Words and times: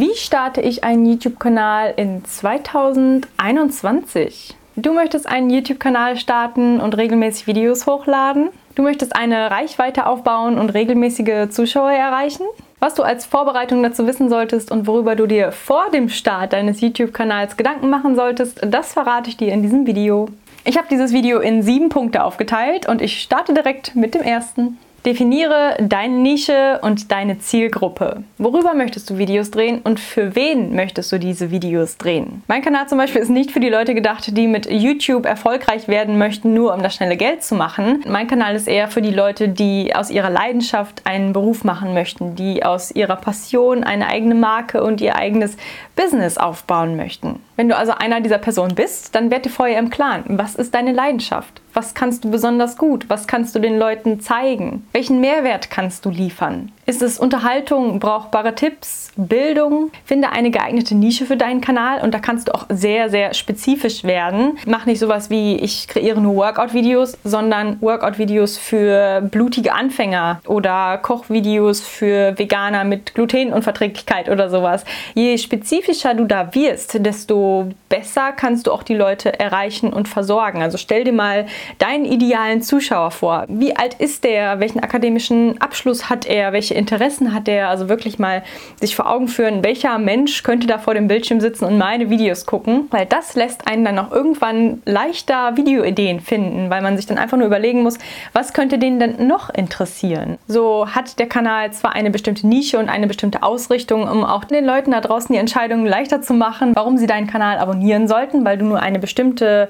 Wie 0.00 0.14
starte 0.14 0.60
ich 0.60 0.84
einen 0.84 1.04
YouTube-Kanal 1.06 1.94
in 1.96 2.24
2021? 2.24 4.54
Du 4.76 4.92
möchtest 4.92 5.28
einen 5.28 5.50
YouTube-Kanal 5.50 6.16
starten 6.16 6.78
und 6.78 6.96
regelmäßig 6.96 7.48
Videos 7.48 7.88
hochladen? 7.88 8.50
Du 8.76 8.82
möchtest 8.82 9.16
eine 9.16 9.50
Reichweite 9.50 10.06
aufbauen 10.06 10.56
und 10.56 10.70
regelmäßige 10.70 11.48
Zuschauer 11.50 11.90
erreichen? 11.90 12.44
Was 12.78 12.94
du 12.94 13.02
als 13.02 13.26
Vorbereitung 13.26 13.82
dazu 13.82 14.06
wissen 14.06 14.28
solltest 14.28 14.70
und 14.70 14.86
worüber 14.86 15.16
du 15.16 15.26
dir 15.26 15.50
vor 15.50 15.90
dem 15.92 16.08
Start 16.08 16.52
deines 16.52 16.80
YouTube-Kanals 16.80 17.56
Gedanken 17.56 17.90
machen 17.90 18.14
solltest, 18.14 18.60
das 18.64 18.92
verrate 18.92 19.30
ich 19.30 19.36
dir 19.36 19.52
in 19.52 19.62
diesem 19.62 19.88
Video. 19.88 20.28
Ich 20.64 20.78
habe 20.78 20.86
dieses 20.88 21.12
Video 21.12 21.40
in 21.40 21.62
sieben 21.62 21.88
Punkte 21.88 22.22
aufgeteilt 22.22 22.88
und 22.88 23.02
ich 23.02 23.20
starte 23.20 23.52
direkt 23.52 23.96
mit 23.96 24.14
dem 24.14 24.22
ersten. 24.22 24.78
Definiere 25.06 25.76
deine 25.80 26.16
Nische 26.16 26.80
und 26.82 27.12
deine 27.12 27.38
Zielgruppe. 27.38 28.24
Worüber 28.36 28.74
möchtest 28.74 29.08
du 29.08 29.16
Videos 29.16 29.50
drehen 29.50 29.80
und 29.84 30.00
für 30.00 30.34
wen 30.34 30.74
möchtest 30.74 31.12
du 31.12 31.18
diese 31.18 31.50
Videos 31.50 31.98
drehen? 31.98 32.42
Mein 32.48 32.62
Kanal 32.62 32.88
zum 32.88 32.98
Beispiel 32.98 33.22
ist 33.22 33.28
nicht 33.28 33.52
für 33.52 33.60
die 33.60 33.68
Leute 33.68 33.94
gedacht, 33.94 34.36
die 34.36 34.48
mit 34.48 34.70
YouTube 34.70 35.24
erfolgreich 35.24 35.86
werden 35.86 36.18
möchten, 36.18 36.52
nur 36.52 36.74
um 36.74 36.82
das 36.82 36.96
schnelle 36.96 37.16
Geld 37.16 37.44
zu 37.44 37.54
machen. 37.54 38.02
Mein 38.08 38.26
Kanal 38.26 38.56
ist 38.56 38.66
eher 38.66 38.88
für 38.88 39.00
die 39.00 39.12
Leute, 39.12 39.48
die 39.48 39.94
aus 39.94 40.10
ihrer 40.10 40.30
Leidenschaft 40.30 41.02
einen 41.04 41.32
Beruf 41.32 41.62
machen 41.62 41.94
möchten, 41.94 42.34
die 42.34 42.64
aus 42.64 42.90
ihrer 42.90 43.16
Passion 43.16 43.84
eine 43.84 44.08
eigene 44.08 44.34
Marke 44.34 44.82
und 44.82 45.00
ihr 45.00 45.14
eigenes 45.14 45.56
Business 45.94 46.38
aufbauen 46.38 46.96
möchten. 46.96 47.40
Wenn 47.56 47.68
du 47.68 47.76
also 47.76 47.92
einer 47.92 48.20
dieser 48.20 48.38
Personen 48.38 48.74
bist, 48.74 49.14
dann 49.14 49.30
werd 49.30 49.44
dir 49.44 49.50
vorher 49.50 49.78
im 49.78 49.90
Klaren, 49.90 50.24
was 50.26 50.54
ist 50.54 50.74
deine 50.74 50.92
Leidenschaft? 50.92 51.60
Was 51.78 51.94
kannst 51.94 52.24
du 52.24 52.30
besonders 52.32 52.76
gut? 52.76 53.08
Was 53.08 53.28
kannst 53.28 53.54
du 53.54 53.60
den 53.60 53.78
Leuten 53.78 54.18
zeigen? 54.18 54.84
Welchen 54.90 55.20
Mehrwert 55.20 55.70
kannst 55.70 56.04
du 56.04 56.10
liefern? 56.10 56.72
Ist 56.88 57.02
es 57.02 57.18
Unterhaltung, 57.18 58.00
brauchbare 58.00 58.54
Tipps, 58.54 59.12
Bildung? 59.14 59.90
Finde 60.06 60.30
eine 60.30 60.50
geeignete 60.50 60.94
Nische 60.94 61.26
für 61.26 61.36
deinen 61.36 61.60
Kanal 61.60 62.00
und 62.00 62.14
da 62.14 62.18
kannst 62.18 62.48
du 62.48 62.54
auch 62.54 62.64
sehr, 62.70 63.10
sehr 63.10 63.34
spezifisch 63.34 64.04
werden. 64.04 64.56
Mach 64.64 64.86
nicht 64.86 64.98
sowas 64.98 65.28
wie 65.28 65.56
ich 65.56 65.86
kreiere 65.86 66.18
nur 66.18 66.36
Workout-Videos, 66.36 67.18
sondern 67.24 67.76
Workout-Videos 67.82 68.56
für 68.56 69.20
blutige 69.20 69.74
Anfänger 69.74 70.40
oder 70.46 70.96
Kochvideos 70.96 71.82
für 71.82 72.38
Veganer 72.38 72.84
mit 72.84 73.14
Glutenunverträglichkeit 73.14 74.30
oder 74.30 74.48
sowas. 74.48 74.86
Je 75.12 75.36
spezifischer 75.36 76.14
du 76.14 76.24
da 76.24 76.54
wirst, 76.54 77.04
desto 77.04 77.68
besser 77.90 78.32
kannst 78.32 78.66
du 78.66 78.72
auch 78.72 78.82
die 78.82 78.94
Leute 78.94 79.38
erreichen 79.38 79.92
und 79.92 80.08
versorgen. 80.08 80.62
Also 80.62 80.78
stell 80.78 81.04
dir 81.04 81.12
mal 81.12 81.44
deinen 81.76 82.06
idealen 82.06 82.62
Zuschauer 82.62 83.10
vor. 83.10 83.44
Wie 83.48 83.76
alt 83.76 83.92
ist 83.92 84.24
der? 84.24 84.58
Welchen 84.58 84.80
akademischen 84.80 85.60
Abschluss 85.60 86.08
hat 86.08 86.24
er? 86.24 86.54
Welche 86.54 86.77
Interessen 86.78 87.34
hat 87.34 87.48
er? 87.48 87.68
Also 87.68 87.88
wirklich 87.88 88.18
mal 88.18 88.42
sich 88.80 88.96
vor 88.96 89.10
Augen 89.10 89.28
führen, 89.28 89.62
welcher 89.62 89.98
Mensch 89.98 90.42
könnte 90.42 90.66
da 90.66 90.78
vor 90.78 90.94
dem 90.94 91.08
Bildschirm 91.08 91.40
sitzen 91.40 91.64
und 91.64 91.76
meine 91.76 92.08
Videos 92.08 92.46
gucken, 92.46 92.86
weil 92.90 93.06
das 93.06 93.34
lässt 93.34 93.66
einen 93.66 93.84
dann 93.84 93.98
auch 93.98 94.10
irgendwann 94.10 94.80
leichter 94.84 95.56
Videoideen 95.56 96.20
finden, 96.20 96.70
weil 96.70 96.82
man 96.82 96.96
sich 96.96 97.06
dann 97.06 97.18
einfach 97.18 97.36
nur 97.36 97.46
überlegen 97.46 97.82
muss, 97.82 97.98
was 98.32 98.52
könnte 98.52 98.78
den 98.78 98.98
denn 98.98 99.26
noch 99.26 99.50
interessieren? 99.50 100.38
So 100.46 100.88
hat 100.88 101.18
der 101.18 101.28
Kanal 101.28 101.72
zwar 101.72 101.94
eine 101.94 102.10
bestimmte 102.10 102.46
Nische 102.46 102.78
und 102.78 102.88
eine 102.88 103.06
bestimmte 103.06 103.42
Ausrichtung, 103.42 104.08
um 104.08 104.24
auch 104.24 104.44
den 104.44 104.64
Leuten 104.64 104.92
da 104.92 105.00
draußen 105.00 105.32
die 105.32 105.38
Entscheidungen 105.38 105.86
leichter 105.86 106.22
zu 106.22 106.32
machen, 106.34 106.74
warum 106.74 106.96
sie 106.96 107.06
deinen 107.06 107.26
Kanal 107.26 107.58
abonnieren 107.58 108.08
sollten, 108.08 108.44
weil 108.44 108.58
du 108.58 108.64
nur 108.64 108.80
eine 108.80 108.98
bestimmte 108.98 109.68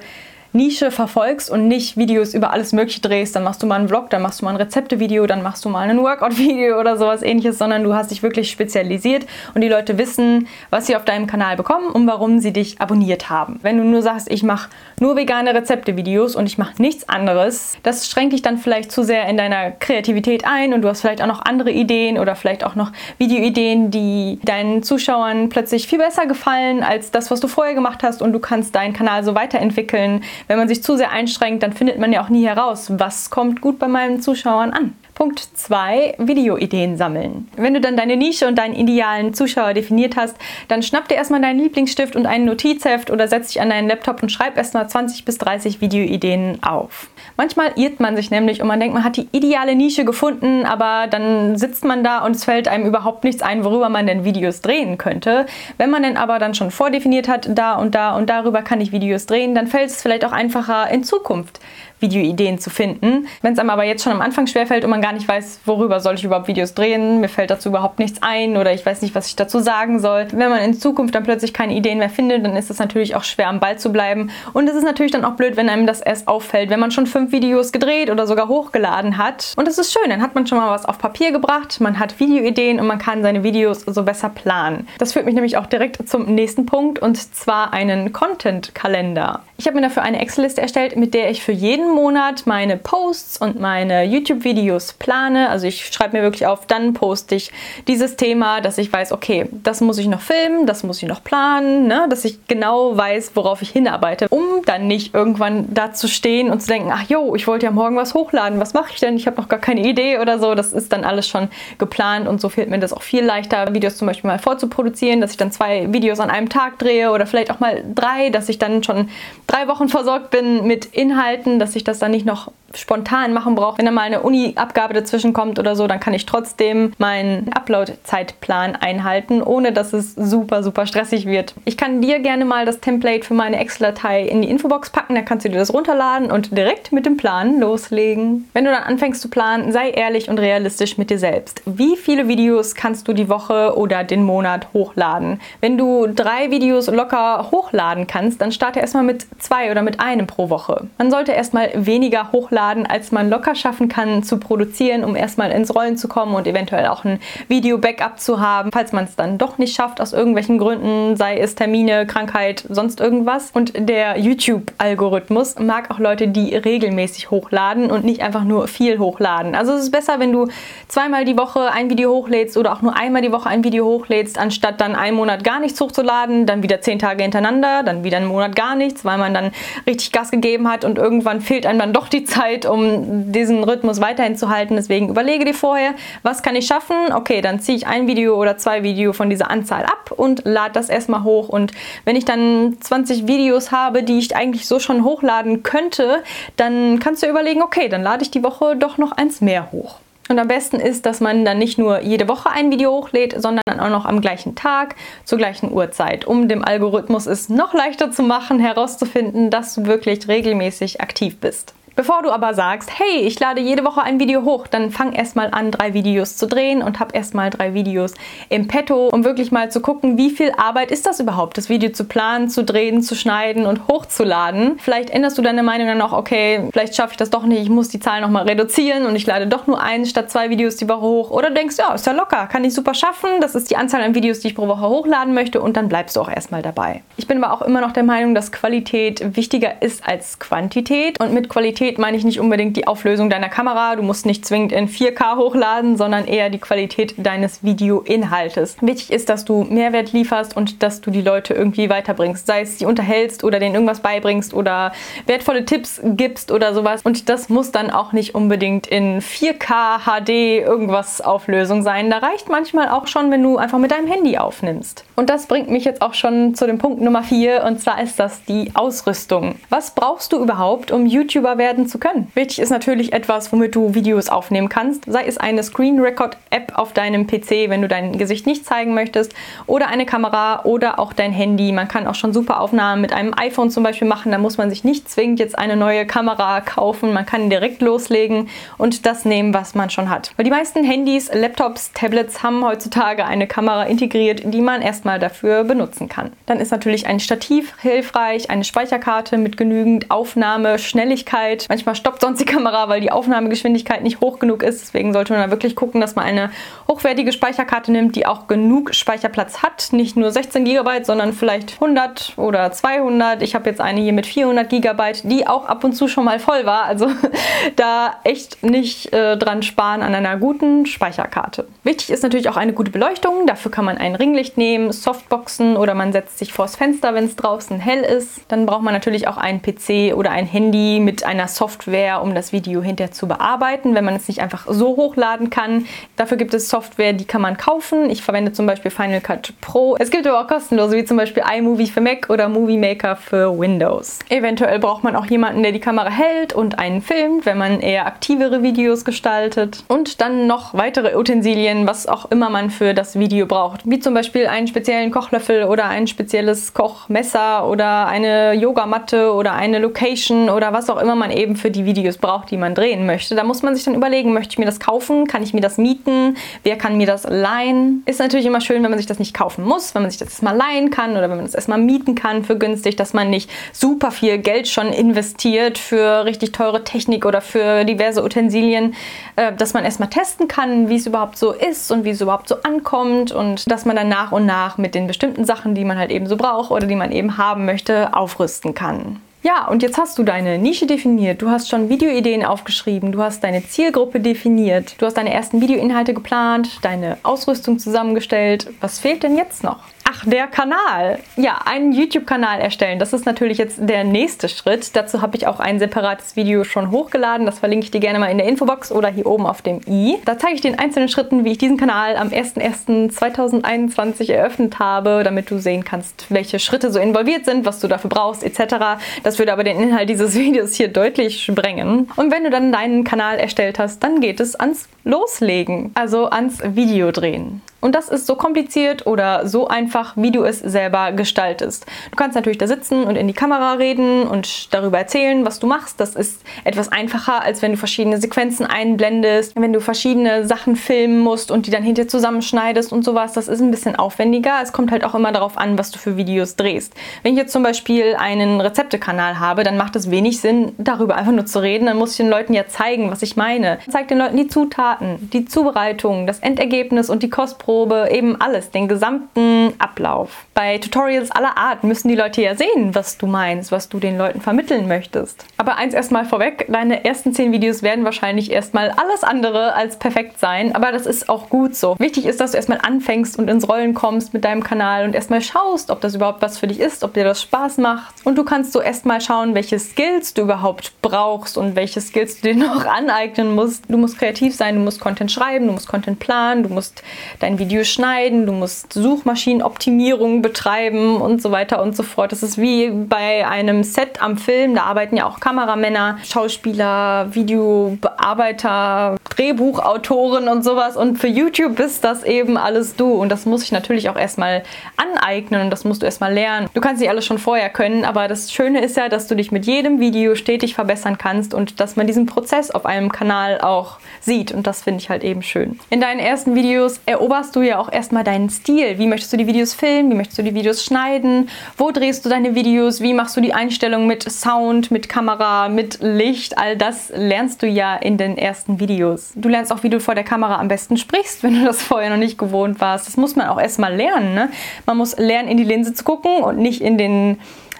Nische 0.52 0.90
verfolgst 0.90 1.50
und 1.50 1.68
nicht 1.68 1.96
Videos 1.98 2.32
über 2.32 2.52
alles 2.52 2.72
Mögliche 2.72 3.00
drehst, 3.00 3.36
dann 3.36 3.44
machst 3.44 3.62
du 3.62 3.66
mal 3.66 3.76
einen 3.76 3.88
Vlog, 3.88 4.08
dann 4.08 4.22
machst 4.22 4.40
du 4.40 4.46
mal 4.46 4.52
ein 4.52 4.56
Rezeptevideo, 4.56 5.26
dann 5.26 5.42
machst 5.42 5.64
du 5.64 5.68
mal 5.68 5.88
ein 5.88 6.00
Workout-Video 6.00 6.80
oder 6.80 6.96
sowas 6.96 7.22
ähnliches, 7.22 7.58
sondern 7.58 7.84
du 7.84 7.94
hast 7.94 8.10
dich 8.10 8.22
wirklich 8.22 8.50
spezialisiert 8.50 9.26
und 9.54 9.60
die 9.60 9.68
Leute 9.68 9.98
wissen, 9.98 10.48
was 10.70 10.86
sie 10.86 10.96
auf 10.96 11.04
deinem 11.04 11.26
Kanal 11.26 11.56
bekommen 11.56 11.90
und 11.90 12.06
warum 12.06 12.40
sie 12.40 12.52
dich 12.52 12.80
abonniert 12.80 13.28
haben. 13.28 13.60
Wenn 13.62 13.76
du 13.76 13.84
nur 13.84 14.00
sagst, 14.00 14.30
ich 14.30 14.42
mache 14.42 14.70
nur 15.00 15.16
vegane 15.16 15.54
Rezeptevideos 15.54 16.34
und 16.34 16.46
ich 16.46 16.56
mache 16.56 16.80
nichts 16.80 17.08
anderes, 17.08 17.76
das 17.82 18.08
schränkt 18.08 18.32
dich 18.32 18.42
dann 18.42 18.56
vielleicht 18.56 18.90
zu 18.90 19.02
sehr 19.02 19.28
in 19.28 19.36
deiner 19.36 19.70
Kreativität 19.72 20.44
ein 20.46 20.72
und 20.72 20.80
du 20.80 20.88
hast 20.88 21.02
vielleicht 21.02 21.20
auch 21.22 21.26
noch 21.26 21.44
andere 21.44 21.70
Ideen 21.70 22.18
oder 22.18 22.34
vielleicht 22.34 22.64
auch 22.64 22.74
noch 22.74 22.92
Videoideen, 23.18 23.90
die 23.90 24.38
deinen 24.44 24.82
Zuschauern 24.82 25.50
plötzlich 25.50 25.86
viel 25.86 25.98
besser 25.98 26.26
gefallen 26.26 26.82
als 26.82 27.10
das, 27.10 27.30
was 27.30 27.40
du 27.40 27.48
vorher 27.48 27.74
gemacht 27.74 28.02
hast 28.02 28.22
und 28.22 28.32
du 28.32 28.38
kannst 28.38 28.74
deinen 28.74 28.94
Kanal 28.94 29.24
so 29.24 29.34
weiterentwickeln, 29.34 30.22
wenn 30.46 30.58
man 30.58 30.68
sich 30.68 30.82
zu 30.82 30.96
sehr 30.96 31.10
einschränkt, 31.10 31.62
dann 31.62 31.72
findet 31.72 31.98
man 31.98 32.12
ja 32.12 32.22
auch 32.22 32.28
nie 32.28 32.46
heraus, 32.46 32.86
was 32.90 33.30
kommt 33.30 33.60
gut 33.60 33.78
bei 33.78 33.88
meinen 33.88 34.22
Zuschauern 34.22 34.70
an. 34.70 34.94
Punkt 35.18 35.40
2, 35.40 36.14
Videoideen 36.18 36.96
sammeln. 36.96 37.48
Wenn 37.56 37.74
du 37.74 37.80
dann 37.80 37.96
deine 37.96 38.16
Nische 38.16 38.46
und 38.46 38.56
deinen 38.56 38.74
idealen 38.74 39.34
Zuschauer 39.34 39.74
definiert 39.74 40.14
hast, 40.14 40.36
dann 40.68 40.80
schnapp 40.80 41.08
dir 41.08 41.16
erstmal 41.16 41.40
deinen 41.40 41.58
Lieblingsstift 41.58 42.14
und 42.14 42.24
einen 42.24 42.44
Notizheft 42.44 43.10
oder 43.10 43.26
setz 43.26 43.48
dich 43.48 43.60
an 43.60 43.68
deinen 43.68 43.88
Laptop 43.88 44.22
und 44.22 44.30
schreib 44.30 44.56
erstmal 44.56 44.88
20 44.88 45.24
bis 45.24 45.38
30 45.38 45.80
Videoideen 45.80 46.62
auf. 46.62 47.10
Manchmal 47.36 47.72
irrt 47.74 47.98
man 47.98 48.14
sich 48.14 48.30
nämlich 48.30 48.62
und 48.62 48.68
man 48.68 48.78
denkt, 48.78 48.94
man 48.94 49.02
hat 49.02 49.16
die 49.16 49.26
ideale 49.32 49.74
Nische 49.74 50.04
gefunden, 50.04 50.64
aber 50.64 51.08
dann 51.08 51.56
sitzt 51.58 51.84
man 51.84 52.04
da 52.04 52.24
und 52.24 52.36
es 52.36 52.44
fällt 52.44 52.68
einem 52.68 52.86
überhaupt 52.86 53.24
nichts 53.24 53.42
ein, 53.42 53.64
worüber 53.64 53.88
man 53.88 54.06
denn 54.06 54.22
Videos 54.22 54.60
drehen 54.60 54.98
könnte. 54.98 55.46
Wenn 55.78 55.90
man 55.90 56.04
denn 56.04 56.16
aber 56.16 56.38
dann 56.38 56.54
schon 56.54 56.70
vordefiniert 56.70 57.26
hat, 57.26 57.48
da 57.58 57.74
und 57.74 57.96
da 57.96 58.14
und 58.14 58.30
darüber 58.30 58.62
kann 58.62 58.80
ich 58.80 58.92
Videos 58.92 59.26
drehen, 59.26 59.56
dann 59.56 59.66
fällt 59.66 59.90
es 59.90 60.00
vielleicht 60.00 60.24
auch 60.24 60.30
einfacher 60.32 60.88
in 60.92 61.02
Zukunft 61.02 61.58
Videoideen 62.00 62.58
zu 62.58 62.70
finden. 62.70 63.26
Wenn 63.42 63.52
es 63.52 63.58
einem 63.58 63.70
aber 63.70 63.84
jetzt 63.84 64.04
schon 64.04 64.12
am 64.12 64.20
Anfang 64.20 64.46
schwerfällt 64.46 64.84
und 64.84 64.90
man 64.90 65.02
gar 65.02 65.12
nicht 65.12 65.28
weiß, 65.28 65.60
worüber 65.64 66.00
soll 66.00 66.14
ich 66.14 66.24
überhaupt 66.24 66.48
Videos 66.48 66.74
drehen, 66.74 67.20
mir 67.20 67.28
fällt 67.28 67.50
dazu 67.50 67.68
überhaupt 67.68 67.98
nichts 67.98 68.22
ein 68.22 68.56
oder 68.56 68.72
ich 68.72 68.84
weiß 68.84 69.02
nicht, 69.02 69.14
was 69.14 69.28
ich 69.28 69.36
dazu 69.36 69.58
sagen 69.58 69.98
soll. 70.00 70.26
Wenn 70.32 70.50
man 70.50 70.60
in 70.60 70.74
Zukunft 70.74 71.14
dann 71.14 71.24
plötzlich 71.24 71.52
keine 71.52 71.74
Ideen 71.74 71.98
mehr 71.98 72.10
findet, 72.10 72.44
dann 72.44 72.56
ist 72.56 72.70
es 72.70 72.78
natürlich 72.78 73.16
auch 73.16 73.24
schwer 73.24 73.48
am 73.48 73.60
Ball 73.60 73.78
zu 73.78 73.92
bleiben. 73.92 74.30
Und 74.52 74.68
es 74.68 74.76
ist 74.76 74.84
natürlich 74.84 75.12
dann 75.12 75.24
auch 75.24 75.32
blöd, 75.32 75.56
wenn 75.56 75.68
einem 75.68 75.86
das 75.86 76.00
erst 76.00 76.28
auffällt, 76.28 76.70
wenn 76.70 76.80
man 76.80 76.90
schon 76.90 77.06
fünf 77.06 77.32
Videos 77.32 77.72
gedreht 77.72 78.10
oder 78.10 78.26
sogar 78.26 78.48
hochgeladen 78.48 79.18
hat. 79.18 79.52
Und 79.56 79.68
es 79.68 79.78
ist 79.78 79.92
schön, 79.92 80.10
dann 80.10 80.22
hat 80.22 80.34
man 80.34 80.46
schon 80.46 80.58
mal 80.58 80.70
was 80.70 80.84
auf 80.84 80.98
Papier 80.98 81.32
gebracht, 81.32 81.80
man 81.80 81.98
hat 81.98 82.18
Videoideen 82.20 82.80
und 82.80 82.86
man 82.86 82.98
kann 82.98 83.22
seine 83.22 83.42
Videos 83.42 83.80
so 83.80 84.02
besser 84.02 84.28
planen. 84.28 84.86
Das 84.98 85.12
führt 85.12 85.26
mich 85.26 85.34
nämlich 85.34 85.56
auch 85.56 85.66
direkt 85.66 86.08
zum 86.08 86.26
nächsten 86.34 86.66
Punkt 86.66 86.98
und 87.00 87.16
zwar 87.34 87.72
einen 87.72 88.12
Content-Kalender. 88.12 89.42
Ich 89.56 89.66
habe 89.66 89.76
mir 89.76 89.82
dafür 89.82 90.02
eine 90.02 90.20
Excel-Liste 90.20 90.60
erstellt, 90.60 90.96
mit 90.96 91.14
der 91.14 91.30
ich 91.30 91.42
für 91.42 91.52
jeden 91.52 91.87
jeden 91.88 91.94
Monat 91.94 92.46
meine 92.46 92.76
Posts 92.76 93.38
und 93.38 93.60
meine 93.60 94.04
YouTube-Videos 94.04 94.94
plane. 94.94 95.48
Also 95.48 95.66
ich 95.66 95.86
schreibe 95.86 96.16
mir 96.16 96.22
wirklich 96.22 96.46
auf, 96.46 96.66
dann 96.66 96.94
poste 96.94 97.34
ich 97.34 97.50
dieses 97.86 98.16
Thema, 98.16 98.60
dass 98.60 98.78
ich 98.78 98.92
weiß, 98.92 99.12
okay, 99.12 99.48
das 99.62 99.80
muss 99.80 99.98
ich 99.98 100.06
noch 100.06 100.20
filmen, 100.20 100.66
das 100.66 100.82
muss 100.82 101.02
ich 101.02 101.08
noch 101.08 101.22
planen, 101.24 101.86
ne? 101.86 102.06
dass 102.10 102.24
ich 102.24 102.46
genau 102.46 102.96
weiß, 102.96 103.32
worauf 103.34 103.62
ich 103.62 103.70
hinarbeite, 103.70 104.26
um 104.28 104.62
dann 104.64 104.86
nicht 104.86 105.14
irgendwann 105.14 105.72
da 105.72 105.92
zu 105.92 106.08
stehen 106.08 106.50
und 106.50 106.60
zu 106.60 106.68
denken, 106.68 106.90
ach 106.92 107.08
jo, 107.08 107.34
ich 107.34 107.46
wollte 107.46 107.66
ja 107.66 107.72
morgen 107.72 107.96
was 107.96 108.14
hochladen, 108.14 108.60
was 108.60 108.74
mache 108.74 108.92
ich 108.92 109.00
denn? 109.00 109.16
Ich 109.16 109.26
habe 109.26 109.40
noch 109.40 109.48
gar 109.48 109.60
keine 109.60 109.80
Idee 109.86 110.18
oder 110.18 110.38
so. 110.38 110.54
Das 110.54 110.72
ist 110.72 110.92
dann 110.92 111.04
alles 111.04 111.28
schon 111.28 111.48
geplant 111.78 112.28
und 112.28 112.40
so 112.40 112.48
fällt 112.48 112.70
mir 112.70 112.78
das 112.78 112.92
auch 112.92 113.02
viel 113.02 113.24
leichter, 113.24 113.72
Videos 113.74 113.96
zum 113.96 114.06
Beispiel 114.06 114.28
mal 114.28 114.38
vorzuproduzieren, 114.38 115.20
dass 115.20 115.32
ich 115.32 115.36
dann 115.36 115.52
zwei 115.52 115.92
Videos 115.92 116.20
an 116.20 116.30
einem 116.30 116.48
Tag 116.48 116.78
drehe 116.78 117.10
oder 117.10 117.26
vielleicht 117.26 117.50
auch 117.50 117.60
mal 117.60 117.82
drei, 117.94 118.30
dass 118.30 118.48
ich 118.48 118.58
dann 118.58 118.82
schon 118.82 119.08
drei 119.46 119.68
Wochen 119.68 119.88
versorgt 119.88 120.30
bin 120.30 120.66
mit 120.66 120.86
Inhalten, 120.86 121.58
dass 121.58 121.76
ich 121.76 121.77
ich 121.78 121.84
das 121.84 121.98
dann 121.98 122.10
nicht 122.10 122.26
noch 122.26 122.52
spontan 122.74 123.32
machen 123.32 123.54
brauche. 123.54 123.78
Wenn 123.78 123.86
da 123.86 123.90
mal 123.90 124.02
eine 124.02 124.20
Uni-Abgabe 124.20 124.94
dazwischen 124.94 125.32
kommt 125.32 125.58
oder 125.58 125.74
so, 125.76 125.86
dann 125.86 126.00
kann 126.00 126.14
ich 126.14 126.26
trotzdem 126.26 126.92
meinen 126.98 127.50
Upload-Zeitplan 127.52 128.76
einhalten, 128.76 129.42
ohne 129.42 129.72
dass 129.72 129.92
es 129.92 130.14
super, 130.14 130.62
super 130.62 130.86
stressig 130.86 131.26
wird. 131.26 131.54
Ich 131.64 131.76
kann 131.76 132.02
dir 132.02 132.20
gerne 132.20 132.44
mal 132.44 132.66
das 132.66 132.80
Template 132.80 133.24
für 133.24 133.34
meine 133.34 133.58
Excel-Datei 133.58 134.22
in 134.22 134.42
die 134.42 134.50
Infobox 134.50 134.90
packen, 134.90 135.14
dann 135.14 135.24
kannst 135.24 135.46
du 135.46 135.50
dir 135.50 135.58
das 135.58 135.72
runterladen 135.72 136.30
und 136.30 136.56
direkt 136.56 136.92
mit 136.92 137.06
dem 137.06 137.16
Plan 137.16 137.58
loslegen. 137.58 138.48
Wenn 138.52 138.64
du 138.64 138.70
dann 138.70 138.82
anfängst 138.82 139.22
zu 139.22 139.28
planen, 139.28 139.72
sei 139.72 139.90
ehrlich 139.90 140.28
und 140.28 140.38
realistisch 140.38 140.98
mit 140.98 141.10
dir 141.10 141.18
selbst. 141.18 141.62
Wie 141.64 141.96
viele 141.96 142.28
Videos 142.28 142.74
kannst 142.74 143.08
du 143.08 143.12
die 143.12 143.28
Woche 143.28 143.76
oder 143.76 144.04
den 144.04 144.22
Monat 144.22 144.68
hochladen? 144.74 145.40
Wenn 145.60 145.78
du 145.78 146.06
drei 146.06 146.50
Videos 146.50 146.88
locker 146.88 147.48
hochladen 147.50 148.06
kannst, 148.06 148.40
dann 148.40 148.52
starte 148.52 148.80
erstmal 148.80 149.04
mit 149.04 149.26
zwei 149.38 149.70
oder 149.70 149.82
mit 149.82 150.00
einem 150.00 150.26
pro 150.26 150.50
Woche. 150.50 150.86
Man 150.98 151.10
sollte 151.10 151.32
erstmal 151.32 151.70
weniger 151.74 152.32
hochladen 152.32 152.57
hochladen, 152.58 152.86
als 152.86 153.12
man 153.12 153.30
locker 153.30 153.54
schaffen 153.54 153.88
kann 153.88 154.22
zu 154.22 154.38
produzieren, 154.38 155.04
um 155.04 155.14
erstmal 155.14 155.50
ins 155.50 155.74
Rollen 155.74 155.96
zu 155.96 156.08
kommen 156.08 156.34
und 156.34 156.46
eventuell 156.46 156.86
auch 156.86 157.04
ein 157.04 157.20
Video-Backup 157.48 158.18
zu 158.18 158.40
haben, 158.40 158.70
falls 158.72 158.92
man 158.92 159.04
es 159.04 159.16
dann 159.16 159.38
doch 159.38 159.58
nicht 159.58 159.74
schafft 159.74 160.00
aus 160.00 160.12
irgendwelchen 160.12 160.58
Gründen, 160.58 161.16
sei 161.16 161.38
es 161.38 161.54
Termine, 161.54 162.06
Krankheit, 162.06 162.64
sonst 162.68 163.00
irgendwas. 163.00 163.50
Und 163.52 163.72
der 163.76 164.18
YouTube-Algorithmus 164.18 165.58
mag 165.58 165.90
auch 165.90 165.98
Leute, 165.98 166.28
die 166.28 166.54
regelmäßig 166.54 167.30
hochladen 167.30 167.90
und 167.90 168.04
nicht 168.04 168.22
einfach 168.22 168.44
nur 168.44 168.66
viel 168.68 168.98
hochladen. 168.98 169.54
Also 169.54 169.72
es 169.72 169.84
ist 169.84 169.90
besser, 169.90 170.18
wenn 170.18 170.32
du 170.32 170.48
zweimal 170.88 171.24
die 171.24 171.38
Woche 171.38 171.70
ein 171.70 171.90
Video 171.90 172.10
hochlädst 172.10 172.56
oder 172.56 172.72
auch 172.72 172.82
nur 172.82 172.96
einmal 172.96 173.22
die 173.22 173.32
Woche 173.32 173.48
ein 173.48 173.62
Video 173.62 173.84
hochlädst, 173.86 174.38
anstatt 174.38 174.80
dann 174.80 174.96
einen 174.96 175.16
Monat 175.16 175.44
gar 175.44 175.60
nichts 175.60 175.80
hochzuladen, 175.80 176.46
dann 176.46 176.62
wieder 176.62 176.80
zehn 176.80 176.98
Tage 176.98 177.22
hintereinander, 177.22 177.82
dann 177.84 178.04
wieder 178.04 178.16
einen 178.16 178.26
Monat 178.26 178.56
gar 178.56 178.74
nichts, 178.74 179.04
weil 179.04 179.18
man 179.18 179.34
dann 179.34 179.52
richtig 179.86 180.12
Gas 180.12 180.30
gegeben 180.30 180.68
hat 180.68 180.84
und 180.84 180.98
irgendwann 180.98 181.40
fehlt 181.40 181.66
einem 181.66 181.78
dann 181.78 181.92
doch 181.92 182.08
die 182.08 182.24
Zeit 182.24 182.47
Zeit, 182.48 182.66
um 182.66 183.32
diesen 183.32 183.64
Rhythmus 183.64 184.00
weiterhin 184.00 184.36
zu 184.36 184.48
halten. 184.48 184.76
Deswegen 184.76 185.08
überlege 185.08 185.44
dir 185.44 185.54
vorher, 185.54 185.94
was 186.22 186.42
kann 186.42 186.56
ich 186.56 186.66
schaffen? 186.66 186.96
Okay, 187.12 187.40
dann 187.40 187.60
ziehe 187.60 187.76
ich 187.76 187.86
ein 187.86 188.06
Video 188.06 188.36
oder 188.36 188.56
zwei 188.56 188.82
Video 188.82 189.12
von 189.12 189.30
dieser 189.30 189.50
Anzahl 189.50 189.84
ab 189.84 190.12
und 190.16 190.42
lade 190.44 190.72
das 190.72 190.88
erstmal 190.88 191.24
hoch. 191.24 191.48
Und 191.48 191.72
wenn 192.04 192.16
ich 192.16 192.24
dann 192.24 192.76
20 192.80 193.26
Videos 193.26 193.70
habe, 193.70 194.02
die 194.02 194.18
ich 194.18 194.34
eigentlich 194.34 194.66
so 194.66 194.78
schon 194.78 195.04
hochladen 195.04 195.62
könnte, 195.62 196.22
dann 196.56 196.98
kannst 196.98 197.22
du 197.22 197.28
überlegen, 197.28 197.62
okay, 197.62 197.88
dann 197.88 198.02
lade 198.02 198.22
ich 198.22 198.30
die 198.30 198.42
Woche 198.42 198.76
doch 198.76 198.98
noch 198.98 199.12
eins 199.12 199.40
mehr 199.40 199.70
hoch. 199.72 199.96
Und 200.30 200.38
am 200.38 200.48
besten 200.48 200.76
ist, 200.76 201.06
dass 201.06 201.20
man 201.20 201.46
dann 201.46 201.56
nicht 201.56 201.78
nur 201.78 202.02
jede 202.02 202.28
Woche 202.28 202.50
ein 202.50 202.70
Video 202.70 202.92
hochlädt, 202.92 203.40
sondern 203.40 203.80
auch 203.80 203.88
noch 203.88 204.04
am 204.04 204.20
gleichen 204.20 204.54
Tag 204.54 204.94
zur 205.24 205.38
gleichen 205.38 205.72
Uhrzeit, 205.72 206.26
um 206.26 206.48
dem 206.48 206.62
Algorithmus 206.62 207.24
es 207.26 207.48
noch 207.48 207.72
leichter 207.72 208.10
zu 208.10 208.22
machen, 208.22 208.60
herauszufinden, 208.60 209.48
dass 209.48 209.74
du 209.74 209.86
wirklich 209.86 210.28
regelmäßig 210.28 211.00
aktiv 211.00 211.38
bist. 211.38 211.72
Bevor 211.98 212.22
du 212.22 212.30
aber 212.30 212.54
sagst, 212.54 212.92
hey, 212.96 213.26
ich 213.26 213.40
lade 213.40 213.60
jede 213.60 213.84
Woche 213.84 214.00
ein 214.00 214.20
Video 214.20 214.44
hoch, 214.44 214.68
dann 214.68 214.92
fang 214.92 215.12
erstmal 215.12 215.48
an, 215.50 215.72
drei 215.72 215.94
Videos 215.94 216.36
zu 216.36 216.46
drehen 216.46 216.80
und 216.80 217.00
hab 217.00 217.12
erstmal 217.12 217.50
drei 217.50 217.74
Videos 217.74 218.14
im 218.50 218.68
Petto, 218.68 219.08
um 219.08 219.24
wirklich 219.24 219.50
mal 219.50 219.68
zu 219.72 219.80
gucken, 219.80 220.16
wie 220.16 220.30
viel 220.30 220.52
Arbeit 220.56 220.92
ist 220.92 221.06
das 221.06 221.18
überhaupt, 221.18 221.58
das 221.58 221.68
Video 221.68 221.90
zu 221.90 222.04
planen, 222.04 222.50
zu 222.50 222.62
drehen, 222.62 223.02
zu 223.02 223.16
schneiden 223.16 223.66
und 223.66 223.88
hochzuladen. 223.88 224.78
Vielleicht 224.78 225.10
änderst 225.10 225.38
du 225.38 225.42
deine 225.42 225.64
Meinung 225.64 225.88
dann 225.88 226.00
auch, 226.00 226.12
okay, 226.12 226.68
vielleicht 226.72 226.94
schaffe 226.94 227.14
ich 227.14 227.16
das 227.16 227.30
doch 227.30 227.42
nicht, 227.42 227.62
ich 227.62 227.68
muss 227.68 227.88
die 227.88 227.98
Zahl 227.98 228.20
nochmal 228.20 228.44
reduzieren 228.44 229.04
und 229.04 229.16
ich 229.16 229.26
lade 229.26 229.48
doch 229.48 229.66
nur 229.66 229.82
ein 229.82 230.06
statt 230.06 230.30
zwei 230.30 230.50
Videos 230.50 230.76
die 230.76 230.88
Woche 230.88 231.00
hoch. 231.00 231.32
Oder 231.32 231.50
denkst, 231.50 231.78
ja, 231.78 231.92
ist 231.94 232.06
ja 232.06 232.12
locker, 232.12 232.46
kann 232.46 232.62
ich 232.62 232.74
super 232.74 232.94
schaffen, 232.94 233.40
das 233.40 233.56
ist 233.56 233.70
die 233.70 233.76
Anzahl 233.76 234.02
an 234.02 234.14
Videos, 234.14 234.38
die 234.38 234.46
ich 234.46 234.54
pro 234.54 234.68
Woche 234.68 234.88
hochladen 234.88 235.34
möchte 235.34 235.60
und 235.60 235.76
dann 235.76 235.88
bleibst 235.88 236.14
du 236.14 236.20
auch 236.20 236.30
erstmal 236.30 236.62
dabei. 236.62 237.02
Ich 237.16 237.26
bin 237.26 237.42
aber 237.42 237.52
auch 237.52 237.62
immer 237.62 237.80
noch 237.80 237.90
der 237.90 238.04
Meinung, 238.04 238.36
dass 238.36 238.52
Qualität 238.52 239.34
wichtiger 239.34 239.82
ist 239.82 240.06
als 240.06 240.38
Quantität 240.38 241.20
und 241.20 241.34
mit 241.34 241.48
Qualität 241.48 241.87
Qualität 241.88 241.98
meine 241.98 242.18
ich 242.18 242.24
nicht 242.24 242.38
unbedingt 242.38 242.76
die 242.76 242.86
Auflösung 242.86 243.30
deiner 243.30 243.48
Kamera. 243.48 243.96
Du 243.96 244.02
musst 244.02 244.26
nicht 244.26 244.44
zwingend 244.44 244.72
in 244.72 244.88
4K 244.88 245.36
hochladen, 245.36 245.96
sondern 245.96 246.26
eher 246.26 246.50
die 246.50 246.58
Qualität 246.58 247.14
deines 247.16 247.64
Videoinhaltes. 247.64 248.76
Wichtig 248.82 249.10
ist, 249.10 249.30
dass 249.30 249.46
du 249.46 249.64
Mehrwert 249.64 250.12
lieferst 250.12 250.54
und 250.54 250.82
dass 250.82 251.00
du 251.00 251.10
die 251.10 251.22
Leute 251.22 251.54
irgendwie 251.54 251.88
weiterbringst. 251.88 252.46
Sei 252.46 252.60
es, 252.60 252.76
die 252.76 252.84
unterhältst 252.84 253.42
oder 253.42 253.58
denen 253.58 253.74
irgendwas 253.74 254.00
beibringst 254.00 254.52
oder 254.52 254.92
wertvolle 255.24 255.64
Tipps 255.64 256.00
gibst 256.04 256.52
oder 256.52 256.74
sowas. 256.74 257.00
Und 257.04 257.30
das 257.30 257.48
muss 257.48 257.72
dann 257.72 257.90
auch 257.90 258.12
nicht 258.12 258.34
unbedingt 258.34 258.86
in 258.86 259.22
4K 259.22 260.00
HD 260.04 260.28
irgendwas 260.66 261.22
Auflösung 261.22 261.82
sein. 261.82 262.10
Da 262.10 262.18
reicht 262.18 262.50
manchmal 262.50 262.90
auch 262.90 263.06
schon, 263.06 263.30
wenn 263.30 263.42
du 263.42 263.56
einfach 263.56 263.78
mit 263.78 263.92
deinem 263.92 264.08
Handy 264.08 264.36
aufnimmst. 264.36 265.04
Und 265.16 265.30
das 265.30 265.46
bringt 265.46 265.70
mich 265.70 265.84
jetzt 265.84 266.02
auch 266.02 266.14
schon 266.14 266.54
zu 266.54 266.66
dem 266.66 266.76
Punkt 266.76 267.00
Nummer 267.00 267.22
4 267.22 267.64
und 267.64 267.80
zwar 267.80 268.02
ist 268.02 268.20
das 268.20 268.44
die 268.44 268.72
Ausrüstung. 268.74 269.54
Was 269.70 269.94
brauchst 269.94 270.32
du 270.32 270.42
überhaupt, 270.42 270.92
um 270.92 271.06
YouTuber 271.06 271.56
werden 271.56 271.77
werden 271.78 271.88
zu 271.88 271.98
können. 271.98 272.30
Wichtig 272.34 272.58
ist 272.58 272.70
natürlich 272.70 273.12
etwas, 273.12 273.52
womit 273.52 273.74
du 273.74 273.94
Videos 273.94 274.28
aufnehmen 274.28 274.68
kannst, 274.68 275.04
sei 275.06 275.24
es 275.24 275.38
eine 275.38 275.62
Screen 275.62 276.00
Record 276.00 276.36
App 276.50 276.72
auf 276.76 276.92
deinem 276.92 277.26
PC, 277.26 277.68
wenn 277.70 277.82
du 277.82 277.88
dein 277.88 278.18
Gesicht 278.18 278.46
nicht 278.46 278.66
zeigen 278.66 278.94
möchtest, 278.94 279.32
oder 279.66 279.88
eine 279.88 280.04
Kamera 280.04 280.64
oder 280.64 280.98
auch 280.98 281.12
dein 281.12 281.32
Handy. 281.32 281.72
Man 281.72 281.86
kann 281.86 282.06
auch 282.06 282.16
schon 282.16 282.32
super 282.32 282.60
Aufnahmen 282.60 283.00
mit 283.00 283.12
einem 283.12 283.32
iPhone 283.36 283.70
zum 283.70 283.84
Beispiel 283.84 284.08
machen. 284.08 284.32
Da 284.32 284.38
muss 284.38 284.58
man 284.58 284.70
sich 284.70 284.82
nicht 284.82 285.08
zwingend 285.08 285.38
jetzt 285.38 285.56
eine 285.56 285.76
neue 285.76 286.04
Kamera 286.04 286.60
kaufen. 286.60 287.12
Man 287.12 287.26
kann 287.26 287.48
direkt 287.48 287.80
loslegen 287.80 288.48
und 288.76 289.06
das 289.06 289.24
nehmen, 289.24 289.54
was 289.54 289.74
man 289.74 289.90
schon 289.90 290.10
hat. 290.10 290.32
Weil 290.36 290.44
die 290.44 290.50
meisten 290.50 290.82
Handys, 290.82 291.30
Laptops, 291.32 291.92
Tablets 291.92 292.42
haben 292.42 292.64
heutzutage 292.64 293.24
eine 293.24 293.46
Kamera 293.46 293.84
integriert, 293.84 294.42
die 294.44 294.60
man 294.60 294.82
erstmal 294.82 295.20
dafür 295.20 295.62
benutzen 295.62 296.08
kann. 296.08 296.32
Dann 296.46 296.58
ist 296.58 296.72
natürlich 296.72 297.06
ein 297.06 297.20
Stativ 297.20 297.74
hilfreich, 297.80 298.50
eine 298.50 298.64
Speicherkarte 298.64 299.38
mit 299.38 299.56
genügend 299.56 300.10
Aufnahmeschnelligkeit, 300.10 301.67
Manchmal 301.68 301.94
stoppt 301.94 302.22
sonst 302.22 302.40
die 302.40 302.44
Kamera, 302.44 302.88
weil 302.88 303.00
die 303.00 303.12
Aufnahmegeschwindigkeit 303.12 304.02
nicht 304.02 304.20
hoch 304.20 304.38
genug 304.38 304.62
ist. 304.62 304.80
Deswegen 304.80 305.12
sollte 305.12 305.34
man 305.34 305.42
da 305.42 305.50
wirklich 305.50 305.76
gucken, 305.76 306.00
dass 306.00 306.16
man 306.16 306.24
eine 306.24 306.50
hochwertige 306.88 307.32
Speicherkarte 307.32 307.92
nimmt, 307.92 308.16
die 308.16 308.26
auch 308.26 308.46
genug 308.46 308.94
Speicherplatz 308.94 309.62
hat. 309.62 309.88
Nicht 309.92 310.16
nur 310.16 310.30
16 310.30 310.64
GB, 310.64 311.04
sondern 311.04 311.34
vielleicht 311.34 311.74
100 311.74 312.34
oder 312.36 312.72
200. 312.72 313.42
Ich 313.42 313.54
habe 313.54 313.68
jetzt 313.68 313.80
eine 313.80 314.00
hier 314.00 314.14
mit 314.14 314.26
400 314.26 314.68
GB, 314.70 315.12
die 315.24 315.46
auch 315.46 315.66
ab 315.66 315.84
und 315.84 315.92
zu 315.92 316.08
schon 316.08 316.24
mal 316.24 316.38
voll 316.38 316.64
war. 316.64 316.84
Also 316.84 317.08
da 317.76 318.16
echt 318.24 318.62
nicht 318.62 319.12
äh, 319.12 319.36
dran 319.36 319.62
sparen 319.62 320.02
an 320.02 320.14
einer 320.14 320.38
guten 320.38 320.86
Speicherkarte. 320.86 321.68
Wichtig 321.84 322.10
ist 322.10 322.22
natürlich 322.22 322.48
auch 322.48 322.56
eine 322.56 322.72
gute 322.72 322.90
Beleuchtung. 322.90 323.46
Dafür 323.46 323.70
kann 323.70 323.84
man 323.84 323.98
ein 323.98 324.14
Ringlicht 324.14 324.56
nehmen, 324.56 324.92
Softboxen 324.92 325.76
oder 325.76 325.94
man 325.94 326.12
setzt 326.12 326.38
sich 326.38 326.52
vors 326.52 326.76
Fenster, 326.76 327.14
wenn 327.14 327.24
es 327.24 327.36
draußen 327.36 327.78
hell 327.78 328.02
ist. 328.02 328.40
Dann 328.48 328.64
braucht 328.64 328.82
man 328.82 328.94
natürlich 328.94 329.28
auch 329.28 329.36
einen 329.36 329.60
PC 329.60 330.16
oder 330.16 330.30
ein 330.30 330.46
Handy 330.46 331.00
mit 331.00 331.24
einer 331.24 331.48
Software, 331.58 332.22
um 332.22 332.36
das 332.36 332.52
Video 332.52 332.82
hinterher 332.82 333.10
zu 333.10 333.26
bearbeiten, 333.26 333.96
wenn 333.96 334.04
man 334.04 334.14
es 334.14 334.28
nicht 334.28 334.40
einfach 334.40 334.66
so 334.68 334.96
hochladen 334.96 335.50
kann. 335.50 335.86
Dafür 336.14 336.36
gibt 336.36 336.54
es 336.54 336.68
Software, 336.68 337.12
die 337.12 337.24
kann 337.24 337.42
man 337.42 337.56
kaufen. 337.56 338.10
Ich 338.10 338.22
verwende 338.22 338.52
zum 338.52 338.64
Beispiel 338.66 338.92
Final 338.92 339.20
Cut 339.20 339.52
Pro. 339.60 339.96
Es 339.98 340.10
gibt 340.10 340.24
aber 340.28 340.40
auch 340.40 340.46
kostenlose, 340.46 340.96
wie 340.96 341.04
zum 341.04 341.16
Beispiel 341.16 341.42
iMovie 341.52 341.88
für 341.88 342.00
Mac 342.00 342.30
oder 342.30 342.48
Movie 342.48 342.76
Maker 342.76 343.16
für 343.16 343.58
Windows. 343.58 344.20
Eventuell 344.28 344.78
braucht 344.78 345.02
man 345.02 345.16
auch 345.16 345.26
jemanden, 345.26 345.64
der 345.64 345.72
die 345.72 345.80
Kamera 345.80 346.08
hält 346.10 346.52
und 346.52 346.78
einen 346.78 347.02
filmt, 347.02 347.44
wenn 347.44 347.58
man 347.58 347.80
eher 347.80 348.06
aktivere 348.06 348.62
Videos 348.62 349.04
gestaltet. 349.04 349.84
Und 349.88 350.20
dann 350.20 350.46
noch 350.46 350.74
weitere 350.74 351.16
Utensilien, 351.16 351.88
was 351.88 352.06
auch 352.06 352.30
immer 352.30 352.50
man 352.50 352.70
für 352.70 352.94
das 352.94 353.18
Video 353.18 353.46
braucht. 353.46 353.80
Wie 353.84 353.98
zum 353.98 354.14
Beispiel 354.14 354.46
einen 354.46 354.68
speziellen 354.68 355.10
Kochlöffel 355.10 355.64
oder 355.64 355.86
ein 355.86 356.06
spezielles 356.06 356.72
Kochmesser 356.72 357.66
oder 357.68 358.06
eine 358.06 358.52
Yogamatte 358.52 359.32
oder 359.32 359.54
eine 359.54 359.80
Location 359.80 360.50
oder 360.50 360.72
was 360.72 360.88
auch 360.88 361.00
immer 361.02 361.16
man 361.16 361.32
eben 361.38 361.56
für 361.56 361.70
die 361.70 361.84
Videos 361.84 362.18
braucht, 362.18 362.50
die 362.50 362.56
man 362.56 362.74
drehen 362.74 363.06
möchte. 363.06 363.34
Da 363.34 363.44
muss 363.44 363.62
man 363.62 363.74
sich 363.74 363.84
dann 363.84 363.94
überlegen, 363.94 364.32
möchte 364.32 364.52
ich 364.52 364.58
mir 364.58 364.66
das 364.66 364.80
kaufen? 364.80 365.26
Kann 365.26 365.42
ich 365.42 365.54
mir 365.54 365.60
das 365.60 365.78
mieten? 365.78 366.36
Wer 366.64 366.76
kann 366.76 366.96
mir 366.96 367.06
das 367.06 367.24
leihen? 367.24 368.02
Ist 368.04 368.18
natürlich 368.18 368.46
immer 368.46 368.60
schön, 368.60 368.82
wenn 368.82 368.90
man 368.90 368.98
sich 368.98 369.06
das 369.06 369.18
nicht 369.18 369.34
kaufen 369.34 369.64
muss, 369.64 369.94
wenn 369.94 370.02
man 370.02 370.10
sich 370.10 370.18
das 370.18 370.28
erstmal 370.28 370.56
leihen 370.56 370.90
kann 370.90 371.12
oder 371.12 371.22
wenn 371.30 371.36
man 371.36 371.46
das 371.46 371.54
erstmal 371.54 371.78
mieten 371.78 372.14
kann 372.14 372.44
für 372.44 372.58
günstig, 372.58 372.96
dass 372.96 373.14
man 373.14 373.30
nicht 373.30 373.48
super 373.72 374.10
viel 374.10 374.38
Geld 374.38 374.68
schon 374.68 374.88
investiert 374.88 375.78
für 375.78 376.24
richtig 376.24 376.52
teure 376.52 376.84
Technik 376.84 377.24
oder 377.24 377.40
für 377.40 377.84
diverse 377.84 378.24
Utensilien, 378.24 378.94
äh, 379.36 379.52
dass 379.52 379.74
man 379.74 379.84
erstmal 379.84 380.10
testen 380.10 380.48
kann, 380.48 380.88
wie 380.88 380.96
es 380.96 381.06
überhaupt 381.06 381.38
so 381.38 381.52
ist 381.52 381.92
und 381.92 382.04
wie 382.04 382.10
es 382.10 382.20
überhaupt 382.20 382.48
so 382.48 382.56
ankommt 382.62 383.30
und 383.30 383.70
dass 383.70 383.84
man 383.84 383.96
dann 383.96 384.08
nach 384.08 384.32
und 384.32 384.44
nach 384.44 384.76
mit 384.76 384.94
den 384.94 385.06
bestimmten 385.06 385.44
Sachen, 385.44 385.74
die 385.74 385.84
man 385.84 385.98
halt 385.98 386.10
eben 386.10 386.26
so 386.26 386.36
braucht 386.36 386.72
oder 386.72 386.86
die 386.86 386.96
man 386.96 387.12
eben 387.12 387.38
haben 387.38 387.64
möchte, 387.64 388.14
aufrüsten 388.14 388.74
kann. 388.74 389.20
Ja, 389.42 389.68
und 389.68 389.82
jetzt 389.82 389.98
hast 389.98 390.18
du 390.18 390.24
deine 390.24 390.58
Nische 390.58 390.86
definiert, 390.86 391.40
du 391.42 391.48
hast 391.48 391.68
schon 391.68 391.88
Videoideen 391.88 392.44
aufgeschrieben, 392.44 393.12
du 393.12 393.22
hast 393.22 393.44
deine 393.44 393.64
Zielgruppe 393.64 394.18
definiert, 394.18 394.96
du 394.98 395.06
hast 395.06 395.16
deine 395.16 395.32
ersten 395.32 395.60
Videoinhalte 395.60 396.12
geplant, 396.12 396.78
deine 396.82 397.18
Ausrüstung 397.22 397.78
zusammengestellt. 397.78 398.68
Was 398.80 398.98
fehlt 398.98 399.22
denn 399.22 399.36
jetzt 399.36 399.62
noch? 399.62 399.78
Ach, 400.10 400.24
der 400.24 400.46
Kanal. 400.46 401.18
Ja, 401.36 401.58
einen 401.66 401.92
YouTube-Kanal 401.92 402.62
erstellen. 402.62 402.98
Das 402.98 403.12
ist 403.12 403.26
natürlich 403.26 403.58
jetzt 403.58 403.76
der 403.78 404.04
nächste 404.04 404.48
Schritt. 404.48 404.96
Dazu 404.96 405.20
habe 405.20 405.36
ich 405.36 405.46
auch 405.46 405.60
ein 405.60 405.78
separates 405.78 406.34
Video 406.34 406.64
schon 406.64 406.90
hochgeladen. 406.90 407.44
Das 407.44 407.58
verlinke 407.58 407.84
ich 407.84 407.90
dir 407.90 408.00
gerne 408.00 408.18
mal 408.18 408.30
in 408.30 408.38
der 408.38 408.48
Infobox 408.48 408.90
oder 408.90 409.10
hier 409.10 409.26
oben 409.26 409.44
auf 409.44 409.60
dem 409.60 409.82
i. 409.86 410.16
Da 410.24 410.38
zeige 410.38 410.54
ich 410.54 410.62
dir 410.62 410.68
in 410.68 410.78
einzelnen 410.78 411.10
Schritten, 411.10 411.44
wie 411.44 411.52
ich 411.52 411.58
diesen 411.58 411.76
Kanal 411.76 412.16
am 412.16 412.28
01.01.2021 412.28 414.32
eröffnet 414.32 414.78
habe, 414.78 415.20
damit 415.24 415.50
du 415.50 415.58
sehen 415.58 415.84
kannst, 415.84 416.24
welche 416.30 416.58
Schritte 416.58 416.90
so 416.90 416.98
involviert 416.98 417.44
sind, 417.44 417.66
was 417.66 417.80
du 417.80 417.86
dafür 417.86 418.08
brauchst, 418.08 418.44
etc. 418.44 418.76
Das 419.24 419.38
würde 419.38 419.52
aber 419.52 419.62
den 419.62 419.78
Inhalt 419.78 420.08
dieses 420.08 420.34
Videos 420.36 420.72
hier 420.72 420.88
deutlich 420.88 421.44
sprengen. 421.44 422.10
Und 422.16 422.32
wenn 422.32 422.44
du 422.44 422.50
dann 422.50 422.72
deinen 422.72 423.04
Kanal 423.04 423.36
erstellt 423.36 423.78
hast, 423.78 424.02
dann 424.02 424.22
geht 424.22 424.40
es 424.40 424.54
ans 424.54 424.88
Loslegen, 425.04 425.90
also 425.94 426.30
ans 426.30 426.60
Video 426.64 427.12
drehen. 427.12 427.60
Und 427.80 427.94
das 427.94 428.08
ist 428.08 428.26
so 428.26 428.34
kompliziert 428.34 429.06
oder 429.06 429.46
so 429.46 429.68
einfach, 429.68 430.14
wie 430.16 430.32
du 430.32 430.42
es 430.42 430.58
selber 430.58 431.12
gestaltest. 431.12 431.86
Du 432.10 432.16
kannst 432.16 432.34
natürlich 432.34 432.58
da 432.58 432.66
sitzen 432.66 433.04
und 433.04 433.14
in 433.14 433.28
die 433.28 433.34
Kamera 433.34 433.74
reden 433.74 434.24
und 434.24 434.74
darüber 434.74 434.98
erzählen, 434.98 435.44
was 435.44 435.60
du 435.60 435.68
machst. 435.68 436.00
Das 436.00 436.16
ist 436.16 436.42
etwas 436.64 436.90
einfacher, 436.90 437.40
als 437.42 437.62
wenn 437.62 437.72
du 437.72 437.76
verschiedene 437.76 438.18
Sequenzen 438.18 438.66
einblendest, 438.66 439.54
wenn 439.54 439.72
du 439.72 439.80
verschiedene 439.80 440.44
Sachen 440.44 440.74
filmen 440.74 441.20
musst 441.20 441.52
und 441.52 441.66
die 441.66 441.70
dann 441.70 441.84
hinterher 441.84 442.08
zusammenschneidest 442.08 442.92
und 442.92 443.04
sowas. 443.04 443.32
Das 443.32 443.46
ist 443.46 443.60
ein 443.60 443.70
bisschen 443.70 443.94
aufwendiger. 443.94 444.58
Es 444.60 444.72
kommt 444.72 444.90
halt 444.90 445.04
auch 445.04 445.14
immer 445.14 445.30
darauf 445.30 445.56
an, 445.56 445.78
was 445.78 445.92
du 445.92 446.00
für 446.00 446.16
Videos 446.16 446.56
drehst. 446.56 446.94
Wenn 447.22 447.34
ich 447.34 447.38
jetzt 447.38 447.52
zum 447.52 447.62
Beispiel 447.62 448.16
einen 448.18 448.60
Rezeptekanal 448.60 449.38
habe, 449.38 449.62
dann 449.62 449.76
macht 449.76 449.94
es 449.94 450.10
wenig 450.10 450.40
Sinn, 450.40 450.72
darüber 450.78 451.14
einfach 451.14 451.32
nur 451.32 451.46
zu 451.46 451.62
reden. 451.62 451.86
Dann 451.86 451.96
muss 451.96 452.12
ich 452.12 452.16
den 452.16 452.28
Leuten 452.28 452.54
ja 452.54 452.66
zeigen, 452.66 453.12
was 453.12 453.22
ich 453.22 453.36
meine. 453.36 453.78
Ich 453.86 453.92
zeige 453.92 454.08
den 454.08 454.18
Leuten 454.18 454.36
die 454.36 454.48
Zutaten, 454.48 455.30
die 455.32 455.44
Zubereitung, 455.44 456.26
das 456.26 456.40
Endergebnis 456.40 457.08
und 457.08 457.22
die 457.22 457.30
Kostprobe 457.30 457.67
Kostprobe, 457.68 458.08
eben 458.10 458.40
alles, 458.40 458.70
den 458.70 458.88
gesamten 458.88 459.74
Ablauf. 459.78 460.46
Bei 460.54 460.78
Tutorials 460.78 461.30
aller 461.30 461.58
Art 461.58 461.84
müssen 461.84 462.08
die 462.08 462.14
Leute 462.14 462.40
ja 462.40 462.56
sehen, 462.56 462.94
was 462.94 463.18
du 463.18 463.26
meinst, 463.26 463.70
was 463.70 463.90
du 463.90 464.00
den 464.00 464.16
Leuten 464.16 464.40
vermitteln 464.40 464.88
möchtest. 464.88 465.44
Aber 465.58 465.76
eins 465.76 465.92
erstmal 465.92 466.24
vorweg, 466.24 466.66
deine 466.68 467.04
ersten 467.04 467.34
zehn 467.34 467.52
Videos 467.52 467.82
werden 467.82 468.06
wahrscheinlich 468.06 468.50
erstmal 468.50 468.90
alles 468.92 469.22
andere 469.22 469.74
als 469.74 469.98
perfekt 469.98 470.40
sein, 470.40 470.74
aber 470.74 470.92
das 470.92 471.04
ist 471.04 471.28
auch 471.28 471.50
gut 471.50 471.76
so. 471.76 471.94
Wichtig 471.98 472.24
ist, 472.24 472.40
dass 472.40 472.52
du 472.52 472.56
erstmal 472.56 472.80
anfängst 472.82 473.38
und 473.38 473.50
ins 473.50 473.68
Rollen 473.68 473.92
kommst 473.92 474.32
mit 474.32 474.46
deinem 474.46 474.64
Kanal 474.64 475.04
und 475.04 475.14
erstmal 475.14 475.42
schaust, 475.42 475.90
ob 475.90 476.00
das 476.00 476.14
überhaupt 476.14 476.40
was 476.40 476.56
für 476.58 476.68
dich 476.68 476.80
ist, 476.80 477.04
ob 477.04 477.12
dir 477.12 477.24
das 477.24 477.42
Spaß 477.42 477.76
macht. 477.76 478.14
Und 478.24 478.38
du 478.38 478.44
kannst 478.44 478.72
so 478.72 478.80
erstmal 478.80 479.20
schauen, 479.20 479.54
welche 479.54 479.78
Skills 479.78 480.32
du 480.32 480.42
überhaupt 480.42 480.92
brauchst 481.02 481.58
und 481.58 481.76
welche 481.76 482.00
Skills 482.00 482.40
du 482.40 482.54
dir 482.54 482.56
noch 482.66 482.86
aneignen 482.86 483.54
musst. 483.54 483.84
Du 483.88 483.98
musst 483.98 484.18
kreativ 484.18 484.56
sein, 484.56 484.76
du 484.76 484.80
musst 484.80 485.00
Content 485.00 485.30
schreiben, 485.30 485.66
du 485.66 485.74
musst 485.74 485.88
Content 485.88 486.18
planen, 486.18 486.62
du 486.62 486.70
musst 486.70 487.02
dein 487.40 487.57
Video 487.58 487.84
schneiden, 487.84 488.46
du 488.46 488.52
musst 488.52 488.92
Suchmaschinenoptimierung 488.92 490.42
betreiben 490.42 491.20
und 491.20 491.42
so 491.42 491.50
weiter 491.50 491.82
und 491.82 491.96
so 491.96 492.02
fort. 492.02 492.32
Das 492.32 492.42
ist 492.42 492.58
wie 492.58 492.90
bei 492.90 493.46
einem 493.46 493.82
Set 493.82 494.22
am 494.22 494.36
Film, 494.38 494.74
da 494.74 494.82
arbeiten 494.84 495.16
ja 495.16 495.26
auch 495.26 495.40
Kameramänner, 495.40 496.18
Schauspieler, 496.24 497.34
Videobearbeiter, 497.34 499.16
Drehbuchautoren 499.30 500.48
und 500.48 500.62
sowas. 500.62 500.96
Und 500.96 501.18
für 501.18 501.28
YouTube 501.28 501.76
bist 501.76 502.04
das 502.04 502.24
eben 502.24 502.56
alles 502.56 502.96
du. 502.96 503.12
Und 503.12 503.30
das 503.30 503.46
muss 503.46 503.62
ich 503.62 503.72
natürlich 503.72 504.08
auch 504.10 504.16
erstmal 504.16 504.62
aneignen 504.96 505.62
und 505.62 505.70
das 505.70 505.84
musst 505.84 506.02
du 506.02 506.06
erstmal 506.06 506.32
lernen. 506.32 506.68
Du 506.74 506.80
kannst 506.80 507.00
nicht 507.00 507.10
alles 507.10 507.24
schon 507.24 507.38
vorher 507.38 507.70
können, 507.70 508.04
aber 508.04 508.28
das 508.28 508.52
Schöne 508.52 508.80
ist 508.82 508.96
ja, 508.96 509.08
dass 509.08 509.26
du 509.28 509.34
dich 509.34 509.52
mit 509.52 509.66
jedem 509.66 510.00
Video 510.00 510.34
stetig 510.34 510.74
verbessern 510.74 511.18
kannst 511.18 511.54
und 511.54 511.80
dass 511.80 511.96
man 511.96 512.06
diesen 512.06 512.26
Prozess 512.26 512.70
auf 512.70 512.86
einem 512.86 513.12
Kanal 513.12 513.60
auch 513.60 513.98
sieht. 514.20 514.52
Und 514.52 514.66
das 514.66 514.82
finde 514.82 515.00
ich 515.00 515.10
halt 515.10 515.24
eben 515.24 515.42
schön. 515.42 515.78
In 515.90 516.00
deinen 516.00 516.20
ersten 516.20 516.54
Videos 516.54 517.00
eroberst 517.06 517.47
du 517.56 517.62
ja 517.62 517.78
auch 517.78 517.90
erstmal 517.90 518.24
deinen 518.24 518.50
Stil. 518.50 518.98
Wie 518.98 519.06
möchtest 519.06 519.32
du 519.32 519.36
die 519.36 519.46
Videos 519.46 519.74
filmen? 519.74 520.10
Wie 520.10 520.14
möchtest 520.14 520.38
du 520.38 520.42
die 520.42 520.54
Videos 520.54 520.84
schneiden? 520.84 521.48
Wo 521.76 521.90
drehst 521.90 522.24
du 522.24 522.28
deine 522.28 522.54
Videos? 522.54 523.00
Wie 523.00 523.14
machst 523.14 523.36
du 523.36 523.40
die 523.40 523.54
Einstellung 523.54 524.06
mit 524.06 524.22
Sound, 524.30 524.90
mit 524.90 525.08
Kamera, 525.08 525.68
mit 525.68 525.98
Licht? 526.00 526.58
All 526.58 526.76
das 526.76 527.10
lernst 527.14 527.62
du 527.62 527.66
ja 527.66 527.96
in 527.96 528.16
den 528.16 528.38
ersten 528.38 528.80
Videos. 528.80 529.32
Du 529.34 529.48
lernst 529.48 529.72
auch, 529.72 529.82
wie 529.82 529.90
du 529.90 530.00
vor 530.00 530.14
der 530.14 530.24
Kamera 530.24 530.58
am 530.58 530.68
besten 530.68 530.96
sprichst, 530.96 531.42
wenn 531.42 531.54
du 531.54 531.64
das 531.64 531.82
vorher 531.82 532.10
noch 532.10 532.16
nicht 532.16 532.38
gewohnt 532.38 532.80
warst. 532.80 533.06
Das 533.06 533.16
muss 533.16 533.36
man 533.36 533.48
auch 533.48 533.60
erstmal 533.60 533.94
lernen. 533.94 534.34
Ne? 534.34 534.50
Man 534.86 534.96
muss 534.96 535.16
lernen, 535.16 535.48
in 535.48 535.56
die 535.56 535.64
Linse 535.64 535.94
zu 535.94 536.04
gucken 536.04 536.42
und 536.42 536.58
nicht 536.58 536.80
in 536.80 536.98
den 536.98 537.38